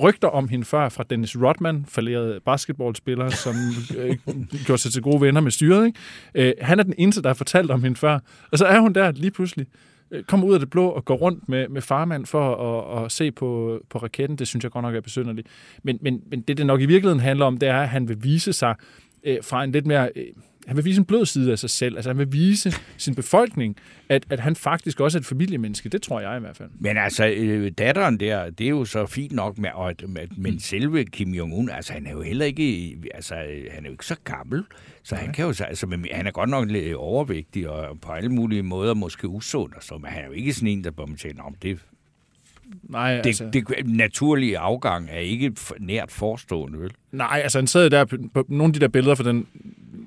[0.02, 3.54] rygter om hende før fra Dennis Rodman, falderede basketballspiller, som
[3.96, 4.16] øh,
[4.66, 5.86] gjorde sig til gode venner med styret.
[5.86, 6.48] Ikke?
[6.48, 8.18] Øh, han er den eneste, der har fortalt om hende før.
[8.52, 9.66] Og så er hun der lige pludselig,
[10.10, 13.12] øh, kommer ud af det blå og går rundt med, med farmand for at, at
[13.12, 14.38] se på, på raketten.
[14.38, 15.48] Det synes jeg godt nok er besynderligt.
[15.82, 18.16] Men, men, men det, det nok i virkeligheden handler om, det er, at han vil
[18.22, 18.74] vise sig
[19.24, 20.10] øh, fra en lidt mere...
[20.16, 20.24] Øh,
[20.68, 21.96] han vil vise en blød side af sig selv.
[21.96, 23.76] Altså han vil vise sin befolkning,
[24.08, 25.88] at, at han faktisk også er et familiemenneske.
[25.88, 26.68] Det tror jeg i hvert fald.
[26.80, 30.22] Men altså, øh, datteren der, det er jo så fint nok, med, og, at- med,
[30.36, 33.34] men selve Kim Jong-un, altså han er jo heller ikke, altså
[33.70, 34.64] han er jo ikke så gammel,
[35.02, 38.12] så han kan jo, så- altså men han er godt nok lidt overvægtig, og på
[38.12, 40.90] alle mulige måder måske usund, og så, men han er jo ikke sådan en, der
[40.90, 41.78] bare tænker, om det,
[42.82, 46.90] Nej, det, altså, det, naturlige afgang er ikke nært forestående, vel?
[47.12, 49.46] nej, altså han sad der på, på nogle af de der billeder for den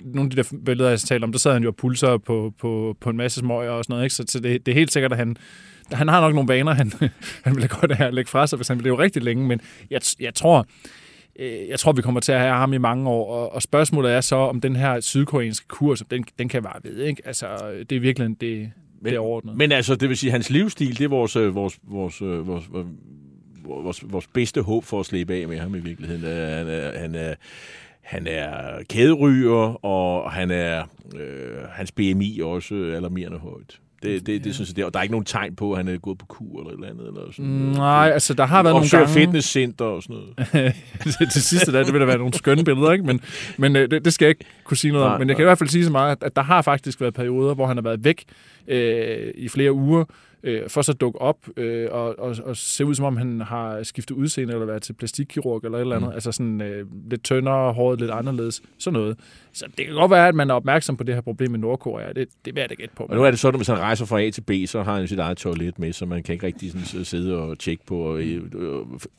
[0.05, 2.53] nogle af de der billeder, jeg talte om, der sad han jo og pulser på,
[2.59, 4.15] på, på en masse smøger og sådan noget, ikke?
[4.15, 5.37] Så, så det, det er helt sikkert, at han,
[5.91, 6.91] han har nok nogle vaner, han,
[7.45, 10.01] han vil godt have lægge fra sig, hvis han vil leve rigtig længe, men jeg,
[10.19, 10.65] jeg tror,
[11.39, 14.11] øh, jeg tror, vi kommer til at have ham i mange år, og, og spørgsmålet
[14.11, 17.21] er så, om den her sydkoreanske kurs, den, den kan vare ved, ikke?
[17.25, 17.47] Altså,
[17.89, 18.71] det er virkelig det, det
[19.01, 19.57] Men- er overordnet.
[19.57, 22.47] Men altså, det vil sige, at hans livsstil, det er vores, øh, vores, vores, øh,
[22.47, 22.87] vores, vores,
[23.65, 26.23] vores, vores bedste håb for at slippe af med ham i virkeligheden.
[26.23, 27.35] Han han er,
[28.11, 30.83] han er kæderyger, og han er,
[31.15, 33.79] øh, hans BMI er også alarmerende højt.
[34.03, 34.85] Det, det, det synes jeg, det er.
[34.85, 36.75] Og der er ikke nogen tegn på, at han er gået på kur eller et
[36.75, 37.07] eller andet.
[37.07, 37.51] Eller sådan.
[37.51, 39.19] Nej, altså der har været nogle Opsøger gange...
[39.19, 40.75] fitnesscenter og sådan noget.
[41.33, 43.05] det, sidste der, det vil da være nogle skønne billeder, ikke?
[43.05, 43.21] Men,
[43.57, 45.19] men øh, det, det skal jeg ikke kunne sige noget Nej, om.
[45.19, 47.13] Men jeg kan i hvert fald sige så meget, at, at der har faktisk været
[47.13, 48.23] perioder, hvor han har været væk
[48.67, 50.05] øh, i flere uger,
[50.43, 53.41] øh, for så at dukke op øh, og, og, og se ud, som om han
[53.41, 56.09] har skiftet udseende eller været til plastikkirurg eller et eller andet.
[56.09, 56.13] Mm.
[56.13, 59.17] Altså sådan øh, lidt tyndere, håret lidt anderledes, sådan noget.
[59.53, 62.07] Så det kan godt være, at man er opmærksom på det her problem i Nordkorea.
[62.13, 63.03] Det, det vil jeg da gætte på.
[63.09, 64.95] Og nu er det sådan, at hvis han rejser fra A til B, så har
[64.97, 67.97] han sit eget toilet med, så man kan ikke rigtig sådan sidde og tjekke på.
[67.97, 68.41] Og øh,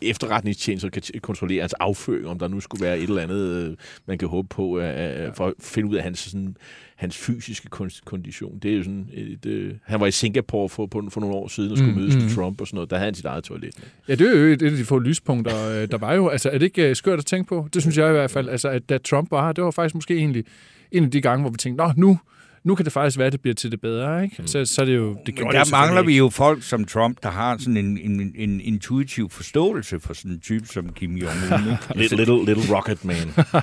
[0.03, 3.77] efterretningstjenester kan kontrollere hans afføring, om der nu skulle være et eller andet, øh,
[4.07, 6.57] man kan håbe på, øh, øh, for at finde ud af hans, sådan,
[6.97, 8.59] hans fysiske kon- kondition.
[8.59, 11.49] Det er jo sådan et, øh, han var i Singapore for, på, for nogle år
[11.49, 12.23] siden og skulle Mm, mødes mm.
[12.23, 12.91] med Trump og sådan noget.
[12.91, 13.75] Der havde han sit eget toilet.
[13.79, 13.87] med.
[14.09, 16.29] Ja, det er jo et af de få lyspunkter, øh, der var jo.
[16.29, 17.69] Altså, er det ikke øh, skørt at tænke på?
[17.75, 18.49] Det synes jeg i hvert fald.
[18.49, 20.45] Altså, at da Trump var her, det var faktisk måske egentlig
[20.91, 22.19] en af de gange, hvor vi tænkte, nå, nu,
[22.65, 24.43] nu kan det faktisk være, at det bliver til det bedre, ikke?
[24.47, 25.17] Så, så er det jo...
[25.27, 28.33] Det Men der det mangler vi jo folk som Trump, der har sådan en, en,
[28.35, 31.71] en intuitiv forståelse for sådan en type som Kim Jong-un.
[31.71, 31.79] ikke?
[32.01, 33.17] Little, little, little rocket man.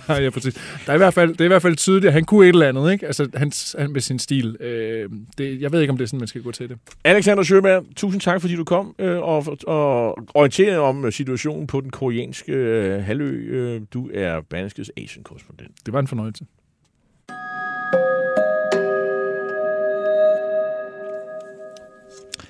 [0.24, 0.54] ja, præcis.
[0.86, 2.50] Der er i hvert fald, det er i hvert fald tydeligt, at han kunne et
[2.50, 3.06] eller andet, ikke?
[3.06, 4.58] Altså, hans, han med sin stil.
[4.60, 6.78] Øh, det, jeg ved ikke, om det er sådan, man skal gå til det.
[7.04, 11.82] Alexander Sjøberg, tusind tak, fordi du kom øh, og, og orienterede om øh, situationen på
[11.82, 13.32] den koreanske øh, halvø.
[13.32, 15.72] Øh, du er Berlingskes Asian-korrespondent.
[15.86, 16.46] Det var en fornøjelse.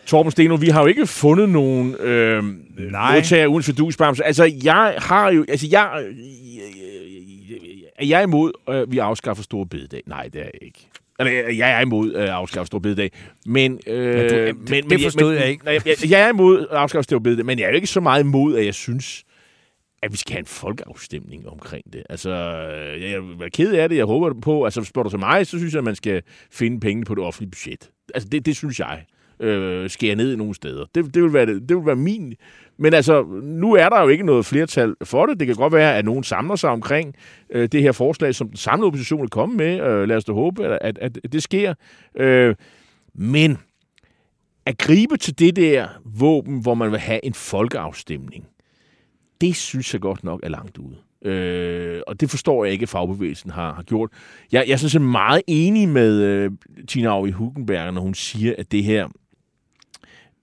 [0.09, 2.43] Torben Steno, vi har jo ikke fundet nogen øh,
[2.91, 3.13] Nej.
[3.15, 4.23] modtager uden for dusbamse.
[4.23, 5.45] Altså, jeg har jo...
[5.49, 6.03] Altså, jeg...
[7.95, 10.01] Er jeg imod, at vi afskaffer store bededag?
[10.07, 10.87] Nej, det er jeg ikke.
[11.19, 13.11] Eller, jeg- er imod at afskaffe store bededag.
[13.45, 15.65] Men, øh, Ja, du- det- men, det forstod men, jeg ikke.
[15.65, 17.99] Nej, jeg, jeg, er imod at afskaffe store bededag, men jeg er jo ikke så
[18.01, 19.23] meget imod, at jeg synes,
[20.03, 22.03] at vi skal have en folkeafstemning omkring det.
[22.09, 22.29] Altså,
[23.01, 24.65] jeg er ked af det, jeg håber på.
[24.65, 27.23] Altså, spørger du til mig, så synes jeg, at man skal finde penge på det
[27.23, 27.89] offentlige budget.
[28.13, 29.03] Altså, det, det synes jeg.
[29.39, 30.85] Øh, skære ned i nogle steder.
[30.95, 32.33] Det, det, vil være, det, det vil være min...
[32.77, 35.39] Men altså, nu er der jo ikke noget flertal for det.
[35.39, 37.15] Det kan godt være, at nogen samler sig omkring
[37.49, 39.79] øh, det her forslag, som den samlede opposition vil kommet med.
[39.81, 41.73] Øh, lad os da håbe, at, at, at det sker.
[42.15, 42.55] Øh,
[43.15, 43.57] men
[44.65, 48.45] at gribe til det der våben, hvor man vil have en folkeafstemning,
[49.41, 50.95] det synes jeg godt nok er langt ude.
[51.31, 54.09] Øh, og det forstår jeg ikke, at fagbevægelsen har, har gjort.
[54.51, 56.51] Jeg, jeg er sådan set meget enig med øh,
[56.87, 59.07] Tina Aui Hugenberg, når hun siger, at det her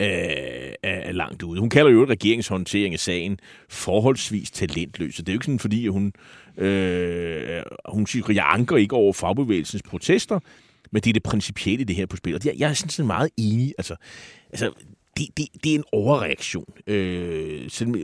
[0.01, 1.61] øh, er, langt ude.
[1.61, 3.38] Hun kalder jo regeringshåndtering af sagen
[3.68, 5.16] forholdsvis talentløs.
[5.16, 6.12] Det er jo ikke sådan, fordi hun,
[6.57, 10.40] øh, hun siger, jeg anker ikke over fagbevægelsens protester,
[10.90, 12.34] men det er det principielle i det her på spil.
[12.34, 13.74] Og jeg, jeg er sådan set meget enig.
[13.78, 13.97] Altså,
[14.51, 14.72] altså
[15.16, 16.74] det, det, det er en overreaktion.
[16.86, 17.97] Øh, selvom,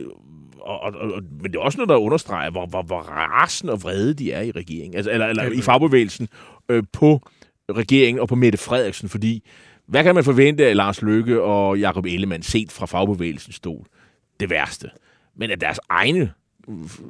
[0.59, 3.83] og, og, og, men det er også noget, der understreger, hvor, hvor, hvor rasende og
[3.83, 6.27] vrede de er i regeringen, altså, eller, eller i fagbevægelsen,
[6.69, 7.21] øh, på
[7.71, 9.43] regeringen og på Mette Frederiksen, fordi
[9.87, 13.85] hvad kan man forvente af Lars Løkke og Jakob Ellemann set fra fagbevægelsens stol?
[14.39, 14.89] Det værste.
[15.35, 16.33] Men at deres egne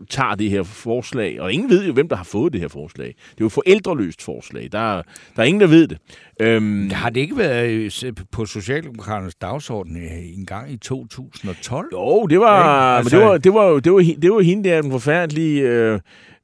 [0.09, 3.07] tager det her forslag, og ingen ved jo, hvem der har fået det her forslag.
[3.07, 4.69] Det er jo et forældreløst forslag.
[4.71, 5.01] Der er,
[5.35, 5.97] der er ingen, der ved det.
[6.39, 11.89] Øhm, har det ikke været øh, på Socialdemokraternes dagsorden øh, en gang i 2012?
[11.93, 14.31] Jo, det var, ja, altså, men det var, det var, det var, det var, det
[14.31, 15.61] var hende der, den forfærdelige...
[15.61, 15.99] Øh,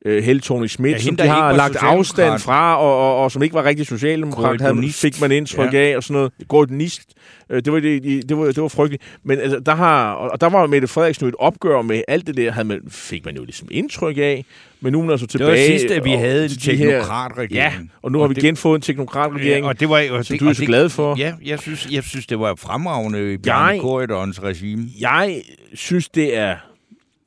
[0.05, 3.43] øh, Helle Thorning Schmidt, ja, som de har lagt afstand fra, og, og, og som
[3.43, 5.79] ikke var rigtig socialdemokrat, havde, fik man indtryk ja.
[5.79, 6.31] af, og sådan noget.
[6.47, 7.13] Gordonist.
[7.49, 9.03] Øh, det, var, det, det, var, det var frygteligt.
[9.23, 12.51] Men altså, der, har, og der var Mette Frederiksen et opgør med alt det der,
[12.51, 14.45] havde man, fik man jo ligesom indtryk af.
[14.81, 15.51] Men nu er man altså tilbage.
[15.51, 17.53] Det var sidst, at vi havde en teknokratregering.
[17.53, 20.05] Ja, og nu og har vi det, igen fået en teknokratregering, ja, og det var,
[20.11, 21.15] og som det, du er så glad for.
[21.17, 24.87] Ja, jeg synes, jeg synes, det var fremragende i Bjarne Korydorens regime.
[24.99, 25.41] Jeg
[25.73, 26.55] synes, det er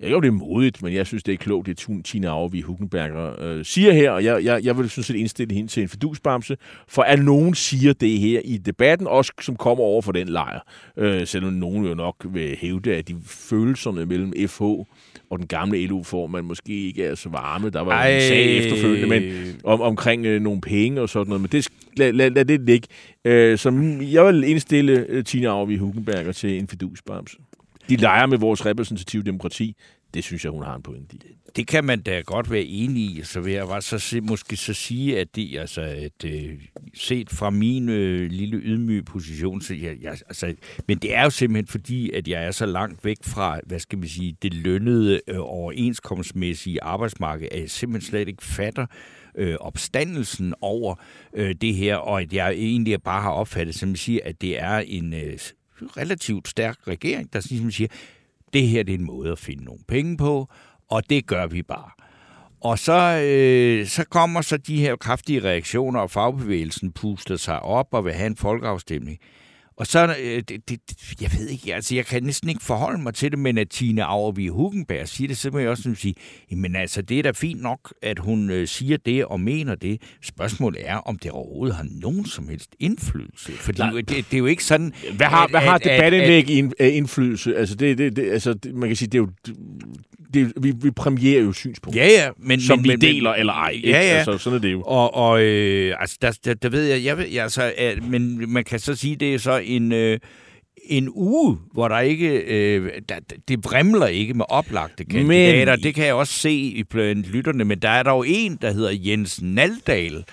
[0.02, 3.42] Ja, jo, det er modigt, men jeg synes, det er klogt, det Tina Auervi Hugenberger
[3.42, 6.56] øh, siger her, og jeg, jeg, jeg vil sådan set indstille hende til en fedusbamse,
[6.88, 10.60] for at nogen siger det her i debatten, også som kommer over for den lejr,
[10.96, 15.86] øh, selvom nogen jo nok vil hævde, at de følelserne mellem FH og den gamle
[15.86, 17.70] LU-formand måske ikke er så varme.
[17.70, 18.14] Der var Ej.
[18.14, 22.12] en sag efterfølgende men, om, omkring øh, nogle penge og sådan noget, men det, lad,
[22.12, 22.88] lad, lad det ligge.
[23.24, 23.70] Øh, så
[24.12, 27.36] jeg vil indstille øh, Tina Auervi Hugenberger til en fedusbamse
[27.88, 29.76] de leger med vores repræsentative demokrati.
[30.14, 31.18] Det synes jeg, hun har en pointe i.
[31.56, 33.20] Det kan man da godt være enig i.
[33.24, 36.50] Så vil jeg bare så se, måske så sige, at det, altså, at, øh,
[36.94, 40.54] set fra min øh, lille ydmyge position, så jeg, jeg, altså,
[40.88, 43.98] men det er jo simpelthen fordi, at jeg er så langt væk fra, hvad skal
[43.98, 48.86] man sige, det lønnede øh, overenskomstmæssige arbejdsmarked, at jeg simpelthen slet ikke fatter,
[49.38, 50.94] øh, opstandelsen over
[51.34, 54.60] øh, det her, og at jeg egentlig bare har opfattet, som jeg siger, at det
[54.60, 55.38] er en øh,
[55.80, 57.88] relativt stærk regering, der ligesom siger,
[58.52, 60.48] det her det er en måde at finde nogle penge på,
[60.88, 61.90] og det gør vi bare.
[62.60, 67.88] Og så, øh, så kommer så de her kraftige reaktioner, og fagbevægelsen puster sig op
[67.90, 69.18] og vil have en folkeafstemning.
[69.76, 70.80] Og så, øh, det, det,
[71.20, 74.04] jeg ved ikke, altså jeg kan næsten ikke forholde mig til det, men at Tine
[74.04, 76.14] Auervig Hugenberg siger det, så må jeg også sige,
[76.56, 80.02] men altså det er da fint nok, at hun øh, siger det og mener det.
[80.22, 83.52] Spørgsmålet er, om det overhovedet har nogen som helst indflydelse.
[83.52, 84.92] Fordi det, det er jo ikke sådan...
[85.16, 87.56] Hvad har, at, hvad har debatindlæg at, at, indflydelse?
[87.56, 89.54] Altså, det, det, det, altså det, man kan sige, det er jo
[90.34, 92.04] det, vi, vi premierer jo synspunkter.
[92.04, 92.30] Ja, ja.
[92.38, 93.70] Men, som men, vi men, deler men, eller ej.
[93.70, 93.88] Ikke?
[93.88, 94.16] Ja, ja.
[94.16, 94.82] Altså, sådan er det jo.
[94.82, 98.64] Og, og øh, altså, der, der, der ved jeg, jeg ved, altså, at, men man
[98.64, 99.92] kan så sige, det er så en...
[99.92, 100.18] Øh,
[100.84, 103.14] en uge, hvor der ikke, øh, der,
[103.48, 105.76] det vrimler ikke med oplagte kandidater.
[105.76, 105.82] Men...
[105.82, 108.72] Det kan jeg også se i blandt lytterne, men der er der jo en, der
[108.72, 110.24] hedder Jens Naldal,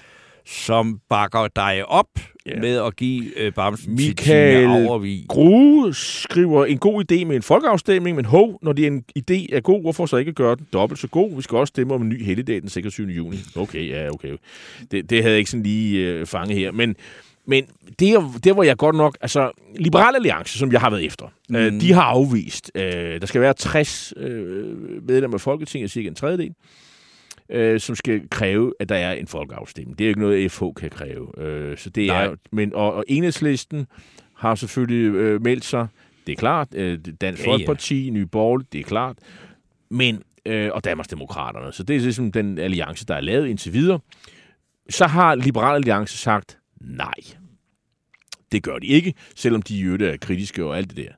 [0.50, 2.08] som bakker dig op
[2.46, 2.60] ja.
[2.60, 8.26] med at give øh, Bamsen Michael Grue skriver en god idé med en folkeafstemning, men
[8.26, 11.08] hov, når det er en idé er god, hvorfor så ikke gøre den dobbelt så
[11.08, 11.36] god?
[11.36, 13.08] Vi skal også stemme om en ny helligdag den 26.
[13.08, 13.38] juni.
[13.56, 14.38] Okay, ja, okay.
[14.92, 16.72] Det, det havde jeg ikke sådan lige øh, fanget her.
[16.72, 16.96] Men,
[17.46, 17.66] men
[18.00, 19.18] det, det var jeg godt nok...
[19.22, 21.56] Altså, Liberal Alliance, som jeg har været efter, mm.
[21.56, 22.72] øh, de har afvist.
[22.76, 26.54] Øh, der skal være 60 øh, medlemmer af Folketinget, cirka en tredjedel
[27.50, 30.00] øh, som skal kræve, at der er en folkeafstemning.
[30.00, 31.40] Det er jo ikke noget, FH kan kræve.
[31.42, 32.26] Øh, så det Nej.
[32.26, 33.88] er, men, og, og enhedslisten
[34.36, 35.88] har selvfølgelig øh, meldt sig.
[36.28, 36.68] Det er klart.
[36.76, 38.12] Øh, Dansk ja, Folkeparti, ja.
[38.12, 39.18] Nye Borgerlige, det er klart.
[39.90, 41.74] Men, øh, og Danmarksdemokraterne.
[41.74, 44.00] Så det er ligesom den alliance, der er lavet indtil videre.
[44.90, 47.14] Så har Liberal Alliance sagt nej.
[48.52, 51.12] Det gør de ikke, selvom de jo er kritiske og alt det der.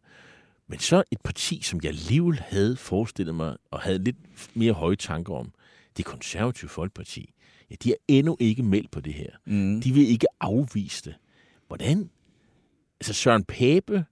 [0.67, 4.15] Men så et parti, som jeg alligevel havde forestillet mig og havde lidt
[4.53, 5.51] mere høje tanker om,
[5.97, 7.33] det konservative folkeparti,
[7.69, 9.29] ja, de er endnu ikke meldt på det her.
[9.45, 9.81] Mm.
[9.81, 11.15] De vil ikke afvise det.
[11.67, 12.09] Hvordan?
[12.99, 14.05] Altså Søren Pape,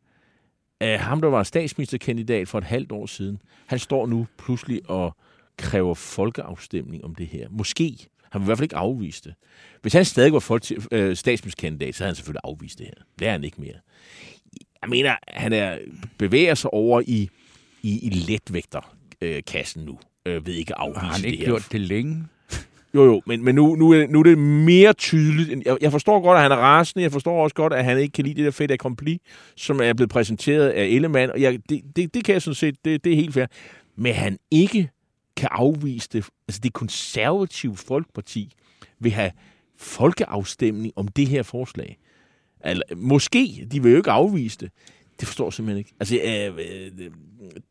[0.84, 5.16] øh, ham der var statsministerkandidat for et halvt år siden, han står nu pludselig og
[5.58, 7.50] kræver folkeafstemning om det her.
[7.50, 8.10] Måske.
[8.32, 9.34] Han vil i hvert fald ikke afvise det.
[9.82, 13.04] Hvis han stadig var folk, øh, statsministerkandidat, så havde han selvfølgelig afvist det her.
[13.20, 13.76] Det er han ikke mere.
[14.82, 15.78] Jeg mener, han er
[16.18, 17.30] bevæger sig over i,
[17.84, 22.24] i, i letvægterkassen nu øh, ved ikke afvise Har han ikke det gjort det længe?
[22.94, 25.66] Jo, jo, men, men nu, nu, er, nu er det mere tydeligt.
[25.66, 27.04] Jeg, jeg forstår godt, at han er rasende.
[27.04, 29.22] Jeg forstår også godt, at han ikke kan lide det der fedt accompli,
[29.56, 31.32] som er blevet præsenteret af Ellemann.
[31.32, 33.46] Og jeg, det, det, det kan jeg sådan set, det, det er helt fair.
[33.96, 34.90] Men han ikke
[35.36, 36.26] kan afvise det.
[36.48, 38.54] Altså det konservative folkeparti
[39.00, 39.32] vil have
[39.78, 41.98] folkeafstemning om det her forslag.
[42.62, 44.72] Altså, måske, de vil jo ikke afvise det.
[45.20, 45.94] Det forstår jeg simpelthen ikke.
[46.00, 47.12] Altså, øh,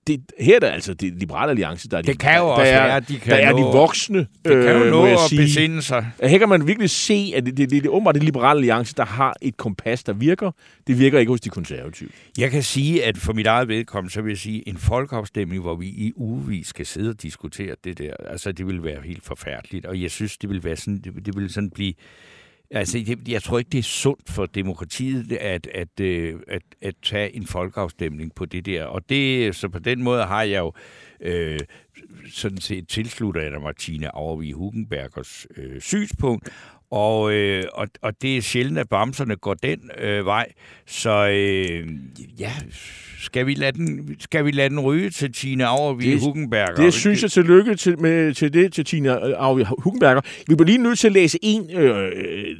[0.06, 2.50] det, her er der altså det liberale alliance, der er de, Det kan jo der,
[2.50, 5.18] også er, være, de kan der er de voksne, Det kan jo øh, nå at
[5.28, 5.40] sige.
[5.40, 6.10] besinde sig.
[6.22, 9.04] Her kan man virkelig se, at det, det, det, det åbenbart det liberale alliance, der
[9.04, 10.50] har et kompas, der virker.
[10.86, 12.08] Det virker ikke hos de konservative.
[12.38, 15.74] Jeg kan sige, at for mit eget vedkommende, så vil jeg sige, en folkeafstemning, hvor
[15.74, 19.86] vi i ugevis skal sidde og diskutere det der, altså det vil være helt forfærdeligt,
[19.86, 21.92] og jeg synes, det vil være sådan, det, det vil sådan blive,
[22.70, 26.94] altså det, jeg tror ikke, det er sundt for demokratiet at, at, øh, at, at
[27.02, 30.72] tage en folkeafstemning på det der, og det, så på den måde har jeg jo
[31.20, 31.60] øh,
[32.30, 36.48] sådan set tilslutter jeg mig Martine Auervig Hugenbergers øh, synspunkt,
[36.90, 40.52] og, øh, og, og det er sjældent, at bamserne går den øh, vej.
[40.86, 41.88] Så øh,
[42.38, 42.52] ja,
[43.20, 46.74] skal vi, lade den, skal vi lade den ryge til Tine Auervig Hugenberger?
[46.74, 50.20] Det synes jeg tillykke til, med, til det til Tina Auvi Hugenberger.
[50.48, 52.12] Vi bliver lige nødt til at læse en, øh,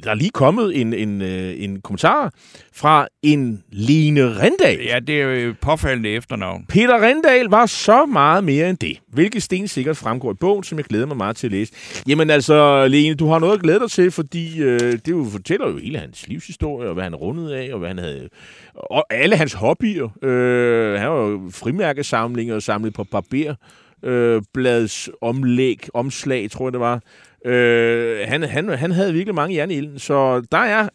[0.03, 2.33] der er lige kommet en, en, øh, en kommentar
[2.79, 4.79] fra en Lene Rendal.
[4.85, 6.65] Ja, det er jo påfaldende efternavn.
[6.69, 10.77] Peter Rendal var så meget mere end det, hvilket sten sikkert fremgår i bogen, som
[10.77, 11.73] jeg glæder mig meget til at læse.
[12.07, 15.69] Jamen altså, Lene, du har noget at glæde dig til, fordi øh, det jo fortæller
[15.69, 18.29] jo hele hans livshistorie, og hvad han rundede af, og hvad han havde...
[18.73, 20.09] Og alle hans hobbyer.
[20.23, 23.55] Øh, han var jo frimærkesamlinger og samlet på barber.
[24.03, 27.01] Øh, blads omlæg, omslag, tror jeg det var.
[27.45, 30.89] Øh, han, han, han havde virkelig mange jern i ilden, så der er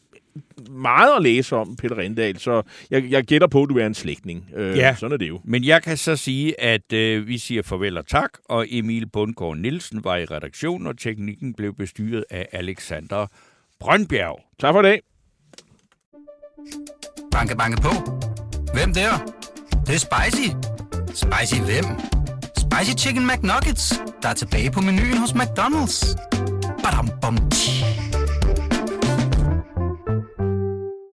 [0.71, 3.95] meget at læse om, Peter Rendal, så jeg, jeg gætter på, at du er en
[3.95, 4.51] slægtning.
[4.57, 4.95] Øh, Ja.
[4.99, 5.41] Sådan er det jo.
[5.45, 9.57] Men jeg kan så sige, at øh, vi siger farvel og tak, og Emil Bundgaard
[9.57, 13.27] Nielsen var i redaktion, og teknikken blev bestyret af Alexander
[13.81, 14.41] Brøndbjerg.
[14.61, 15.01] Tak for dag.
[17.33, 17.91] Banke, banke på.
[18.75, 19.11] Hvem der?
[19.71, 20.49] Det, det er spicy.
[21.15, 21.85] Spicy hvem?
[22.59, 26.17] Spicy Chicken McNuggets, der er tilbage på menuen hos McDonald's.
[26.83, 28.04] Badum, bom, tji.